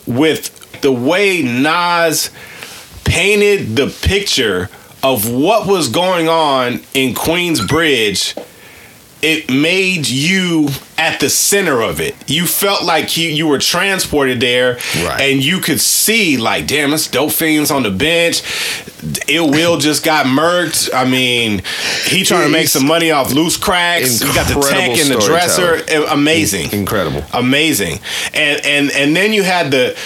with 0.05 0.79
the 0.81 0.91
way 0.91 1.41
Nas 1.41 2.29
painted 3.03 3.75
the 3.75 3.87
picture 3.87 4.69
of 5.13 5.29
what 5.31 5.67
was 5.67 5.87
going 5.89 6.27
on 6.27 6.81
in 6.93 7.13
Queensbridge, 7.13 8.35
it 9.21 9.49
made 9.49 10.07
you 10.07 10.67
at 10.97 11.19
the 11.19 11.29
center 11.29 11.81
of 11.81 11.99
it. 11.99 12.15
You 12.29 12.45
felt 12.45 12.83
like 12.83 13.17
you, 13.17 13.27
you 13.29 13.47
were 13.47 13.57
transported 13.59 14.39
there 14.39 14.75
Right. 15.03 15.19
and 15.21 15.43
you 15.43 15.59
could 15.59 15.79
see 15.81 16.37
like, 16.37 16.67
damn, 16.67 16.93
it's 16.93 17.07
dope 17.07 17.31
fiends 17.31 17.71
on 17.71 17.83
the 17.83 17.91
bench. 17.91 18.43
Ill 19.27 19.49
Will 19.49 19.77
just 19.77 20.03
got 20.05 20.25
murked. 20.25 20.93
I 20.93 21.05
mean, 21.05 21.61
he 22.05 22.23
trying 22.23 22.45
to 22.45 22.51
make 22.51 22.67
some 22.67 22.85
money 22.85 23.11
off 23.11 23.33
loose 23.33 23.57
cracks. 23.57 24.21
You 24.21 24.33
got 24.33 24.47
the 24.47 24.55
Incredible 24.55 24.99
in 24.99 25.09
the 25.09 25.19
dresser. 25.25 25.83
Amazing 26.11 26.71
Incredible. 26.71 27.23
amazing 27.33 27.99
and 28.33 28.63
and 28.65 28.91
and 28.91 29.15
then 29.15 29.33
you 29.33 29.43
had 29.43 29.71
the 29.71 29.97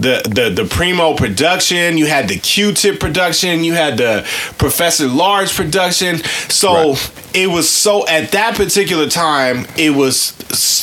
the 0.00 0.22
the 0.28 0.50
the 0.62 0.68
primo 0.68 1.14
production 1.14 1.96
you 1.96 2.06
had 2.06 2.28
the 2.28 2.36
q-tip 2.38 3.00
production 3.00 3.64
you 3.64 3.72
had 3.74 3.96
the 3.96 4.22
professor 4.58 5.06
large 5.08 5.54
production 5.54 6.18
so 6.48 6.90
Right. 6.92 7.10
it 7.34 7.46
was 7.48 7.68
so 7.68 8.06
at 8.06 8.32
that 8.32 8.56
particular 8.56 9.08
time 9.08 9.66
it 9.76 9.90
was 9.94 10.32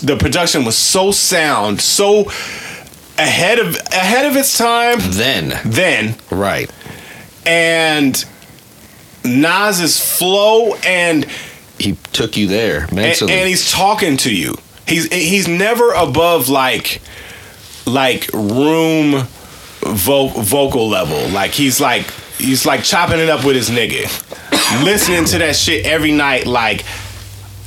the 0.03 0.17
production 0.17 0.65
was 0.65 0.77
so 0.77 1.11
sound 1.11 1.79
so 1.81 2.25
ahead 3.17 3.59
of 3.59 3.75
ahead 3.91 4.25
of 4.25 4.35
its 4.35 4.57
time 4.57 4.97
Then, 4.99 5.59
then 5.63 6.15
right. 6.31 6.69
and 7.45 8.23
Nas's 9.23 9.99
flow 9.99 10.73
and 10.85 11.25
He 11.79 11.95
took 12.11 12.35
you 12.35 12.47
there 12.47 12.85
and, 12.89 12.99
and 12.99 13.47
he's 13.47 13.71
talking 13.71 14.17
to 14.17 14.33
you. 14.35 14.55
He's 14.87 15.05
he's 15.13 15.47
never 15.47 15.91
above 15.93 16.49
like 16.49 17.01
like 17.85 18.29
room 18.33 19.27
vo- 19.81 20.27
vocal 20.27 20.89
level. 20.89 21.29
Like 21.29 21.51
he's 21.51 21.79
like 21.79 22.09
he's 22.37 22.65
like 22.65 22.83
chopping 22.83 23.19
it 23.19 23.29
up 23.29 23.45
with 23.45 23.55
his 23.55 23.69
nigga, 23.69 24.03
listening 24.83 25.25
to 25.25 25.37
that 25.39 25.55
shit 25.55 25.85
every 25.85 26.11
night. 26.11 26.45
Like 26.45 26.83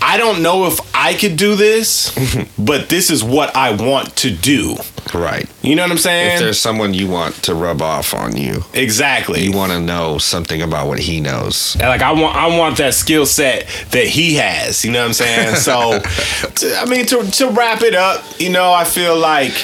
I 0.01 0.19
don't 0.19 0.41
know 0.41 0.67
if 0.67 0.79
I 0.95 1.15
could 1.15 1.37
do 1.37 1.57
this, 1.57 2.15
but 2.59 2.89
this 2.89 3.11
is 3.11 3.25
what 3.25 3.57
I 3.57 3.75
want 3.75 4.15
to 4.19 4.31
do. 4.31 4.77
right. 5.13 5.49
You 5.63 5.75
know 5.75 5.83
what 5.83 5.91
I'm 5.91 5.99
saying? 5.99 6.35
If 6.35 6.39
there's 6.41 6.61
someone 6.61 6.95
you 6.95 7.09
want 7.09 7.35
to 7.45 7.55
rub 7.55 7.83
off 7.83 8.15
on 8.15 8.37
you, 8.37 8.63
exactly. 8.73 9.43
you 9.43 9.51
want 9.51 9.73
to 9.73 9.81
know 9.81 10.19
something 10.19 10.63
about 10.63 10.87
what 10.87 11.01
he 11.01 11.21
knows. 11.21 11.75
And, 11.75 11.89
like 11.89 12.03
I 12.03 12.13
want 12.13 12.37
I 12.37 12.57
want 12.57 12.77
that 12.79 12.95
skill 12.95 13.27
set 13.27 13.67
that 13.91 14.07
he 14.07 14.35
has. 14.35 14.85
You 14.85 14.93
know 14.93 15.01
what 15.01 15.09
I'm 15.09 15.15
saying? 15.15 15.57
So 15.57 15.99
to, 16.55 16.79
I 16.79 16.85
mean 16.85 17.07
to 17.07 17.29
to 17.29 17.49
wrap 17.49 17.83
it 17.83 17.95
up, 17.95 18.23
you 18.39 18.51
know, 18.51 18.73
I 18.73 18.85
feel 18.85 19.19
like 19.19 19.55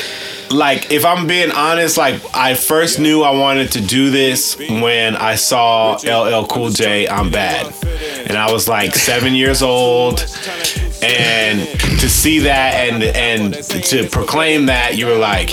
like 0.50 0.90
if 0.90 1.04
I'm 1.04 1.26
being 1.26 1.50
honest, 1.50 1.96
like 1.96 2.20
I 2.34 2.54
first 2.54 2.98
knew 2.98 3.22
I 3.22 3.30
wanted 3.30 3.72
to 3.72 3.80
do 3.80 4.10
this 4.10 4.58
when 4.58 5.16
I 5.16 5.34
saw 5.34 5.94
LL 6.02 6.46
Cool 6.46 6.70
J 6.70 7.08
I'm 7.08 7.30
bad. 7.30 7.72
And 8.26 8.36
I 8.36 8.50
was 8.52 8.68
like 8.68 8.94
7 8.94 9.34
years 9.34 9.62
old 9.62 10.20
and 11.02 11.60
to 12.00 12.08
see 12.08 12.40
that 12.40 12.74
and 12.74 13.02
and 13.02 13.54
to 13.54 14.08
proclaim 14.08 14.66
that 14.66 14.96
you 14.96 15.06
were 15.06 15.16
like, 15.16 15.50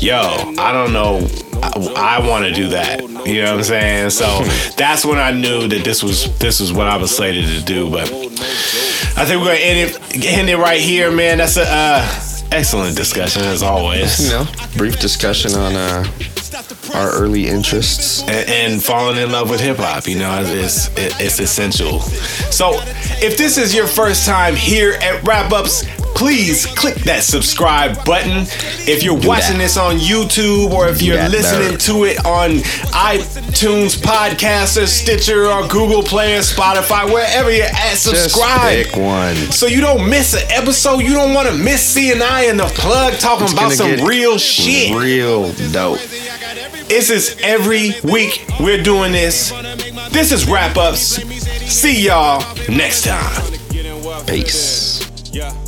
"Yo, 0.00 0.20
I 0.58 0.72
don't 0.72 0.92
know 0.92 1.26
I, 1.64 2.18
I 2.20 2.28
want 2.28 2.44
to 2.44 2.52
do 2.52 2.68
that. 2.68 3.00
You 3.26 3.42
know 3.42 3.52
what 3.52 3.58
I'm 3.58 3.64
saying? 3.64 4.10
So 4.10 4.42
that's 4.76 5.04
when 5.04 5.18
I 5.18 5.30
knew 5.32 5.66
that 5.68 5.84
this 5.84 6.02
was 6.02 6.36
this 6.38 6.60
was 6.60 6.72
what 6.72 6.86
I 6.86 6.96
was 6.96 7.14
slated 7.14 7.46
to 7.46 7.62
do. 7.62 7.90
But 7.90 8.10
I 9.16 9.24
think 9.24 9.40
we're 9.40 9.54
gonna 9.54 9.58
end 9.58 9.90
it 9.90 10.26
end 10.26 10.50
it 10.50 10.56
right 10.56 10.80
here, 10.80 11.10
man. 11.10 11.38
That's 11.38 11.56
a 11.56 11.64
uh, 11.66 12.20
excellent 12.52 12.96
discussion 12.96 13.42
as 13.42 13.62
always, 13.62 14.20
You 14.24 14.30
know, 14.30 14.46
brief 14.76 14.98
discussion 15.00 15.54
on 15.54 15.74
uh, 15.74 16.04
our 16.94 17.10
early 17.10 17.46
interests. 17.48 18.22
and, 18.22 18.50
and 18.50 18.82
falling 18.82 19.16
in 19.18 19.30
love 19.32 19.50
with 19.50 19.60
hip 19.60 19.78
hop. 19.78 20.06
You 20.06 20.18
know, 20.18 20.42
it's 20.42 20.88
it's 20.96 21.20
it's 21.20 21.40
essential. 21.40 22.00
So 22.00 22.72
if 23.20 23.36
this 23.36 23.58
is 23.58 23.74
your 23.74 23.86
first 23.86 24.26
time 24.26 24.54
here 24.54 24.92
at 25.02 25.22
Rap 25.24 25.50
Upz. 25.52 25.84
Please 26.14 26.64
click 26.64 26.94
that 27.02 27.24
subscribe 27.24 28.04
button. 28.04 28.46
If 28.86 29.02
you're 29.02 29.14
watching 29.14 29.58
that. 29.58 29.64
this 29.64 29.76
on 29.76 29.96
YouTube 29.96 30.70
or 30.70 30.86
if 30.86 31.02
you're 31.02 31.16
that 31.16 31.32
listening 31.32 31.72
dirt. 31.72 31.80
to 31.80 32.04
it 32.04 32.24
on 32.24 32.50
iTunes 32.94 34.00
Podcast 34.00 34.80
or 34.80 34.86
Stitcher 34.86 35.46
or 35.46 35.66
Google 35.66 36.04
Play 36.04 36.36
or 36.36 36.38
Spotify, 36.38 37.12
wherever 37.12 37.50
you're 37.50 37.66
at, 37.66 37.96
subscribe. 37.96 38.84
Just 38.84 38.94
pick 38.94 39.02
one. 39.02 39.34
So 39.50 39.66
you 39.66 39.80
don't 39.80 40.08
miss 40.08 40.34
an 40.40 40.48
episode. 40.52 40.98
You 41.00 41.14
don't 41.14 41.34
want 41.34 41.48
to 41.48 41.54
miss 41.54 41.82
C 41.82 42.12
and 42.12 42.22
I 42.22 42.44
and 42.44 42.60
the 42.60 42.66
plug 42.66 43.14
talking 43.14 43.44
It's 43.46 43.52
about 43.52 43.72
some 43.72 44.06
real 44.06 44.38
shit. 44.38 44.94
Real 44.96 45.52
dope. 45.72 45.98
This 46.88 47.10
is 47.10 47.36
every 47.42 47.92
week 48.04 48.44
we're 48.60 48.82
doing 48.82 49.12
this. 49.12 49.50
This 50.10 50.32
is 50.32 50.48
Rap 50.48 50.76
Upz. 50.76 51.20
See 51.68 52.06
y'all 52.06 52.44
next 52.68 53.04
time. 53.04 53.52
Peace. 54.26 55.10
Yeah. 55.32 55.63